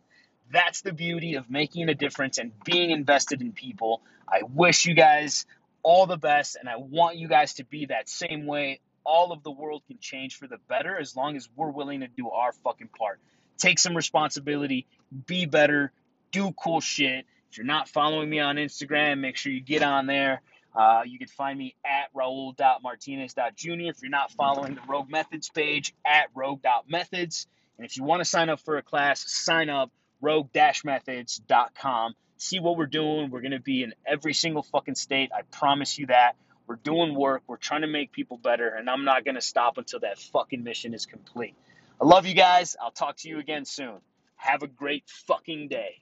That's 0.51 0.81
the 0.81 0.93
beauty 0.93 1.35
of 1.35 1.49
making 1.49 1.89
a 1.89 1.95
difference 1.95 2.37
and 2.37 2.51
being 2.63 2.91
invested 2.91 3.41
in 3.41 3.51
people. 3.51 4.01
I 4.29 4.41
wish 4.43 4.85
you 4.85 4.93
guys 4.93 5.45
all 5.83 6.05
the 6.05 6.17
best, 6.17 6.55
and 6.55 6.69
I 6.69 6.77
want 6.77 7.17
you 7.17 7.27
guys 7.27 7.55
to 7.55 7.65
be 7.65 7.87
that 7.87 8.07
same 8.09 8.45
way. 8.45 8.79
All 9.09 9.31
of 9.31 9.41
the 9.41 9.51
world 9.51 9.83
can 9.87 9.99
change 9.99 10.35
for 10.35 10.47
the 10.47 10.57
better 10.67 10.99
as 10.99 11.15
long 11.15 11.37
as 11.37 11.47
we're 11.55 11.71
willing 11.71 12.01
to 12.01 12.07
do 12.07 12.29
our 12.29 12.51
fucking 12.51 12.89
part. 12.89 13.19
Take 13.57 13.79
some 13.79 13.95
responsibility, 13.95 14.85
be 15.25 15.45
better, 15.45 15.93
do 16.31 16.51
cool 16.51 16.81
shit. 16.81 17.25
If 17.49 17.57
you're 17.57 17.65
not 17.65 17.87
following 17.87 18.29
me 18.29 18.39
on 18.39 18.57
Instagram, 18.57 19.19
make 19.19 19.37
sure 19.37 19.53
you 19.53 19.61
get 19.61 19.81
on 19.81 20.07
there. 20.07 20.41
Uh, 20.75 21.03
you 21.05 21.17
can 21.17 21.29
find 21.29 21.57
me 21.57 21.75
at 21.85 22.13
raul.martinez.jr. 22.13 23.89
If 23.89 24.01
you're 24.01 24.11
not 24.11 24.31
following 24.33 24.75
the 24.75 24.81
Rogue 24.87 25.09
Methods 25.09 25.49
page, 25.49 25.95
at 26.05 26.27
rogue.methods. 26.35 27.47
And 27.77 27.85
if 27.85 27.95
you 27.97 28.03
want 28.03 28.19
to 28.19 28.25
sign 28.25 28.49
up 28.49 28.59
for 28.59 28.77
a 28.77 28.81
class, 28.83 29.23
sign 29.25 29.69
up 29.69 29.89
rogue-methods.com. 30.21 32.13
See 32.37 32.59
what 32.59 32.77
we're 32.77 32.85
doing. 32.85 33.31
We're 33.31 33.41
going 33.41 33.51
to 33.51 33.59
be 33.59 33.83
in 33.83 33.93
every 34.05 34.33
single 34.33 34.63
fucking 34.63 34.95
state. 34.95 35.31
I 35.33 35.41
promise 35.43 35.97
you 35.97 36.07
that. 36.07 36.35
We're 36.67 36.75
doing 36.75 37.15
work. 37.15 37.43
We're 37.47 37.57
trying 37.57 37.81
to 37.81 37.87
make 37.87 38.11
people 38.11 38.37
better, 38.37 38.67
and 38.67 38.89
I'm 38.89 39.05
not 39.05 39.23
going 39.23 39.35
to 39.35 39.41
stop 39.41 39.77
until 39.77 40.01
that 40.01 40.19
fucking 40.19 40.63
mission 40.63 40.93
is 40.93 41.05
complete. 41.05 41.55
I 42.01 42.05
love 42.05 42.25
you 42.25 42.33
guys. 42.33 42.75
I'll 42.81 42.91
talk 42.91 43.17
to 43.17 43.29
you 43.29 43.39
again 43.39 43.65
soon. 43.65 43.95
Have 44.35 44.63
a 44.63 44.67
great 44.67 45.03
fucking 45.27 45.69
day. 45.69 46.01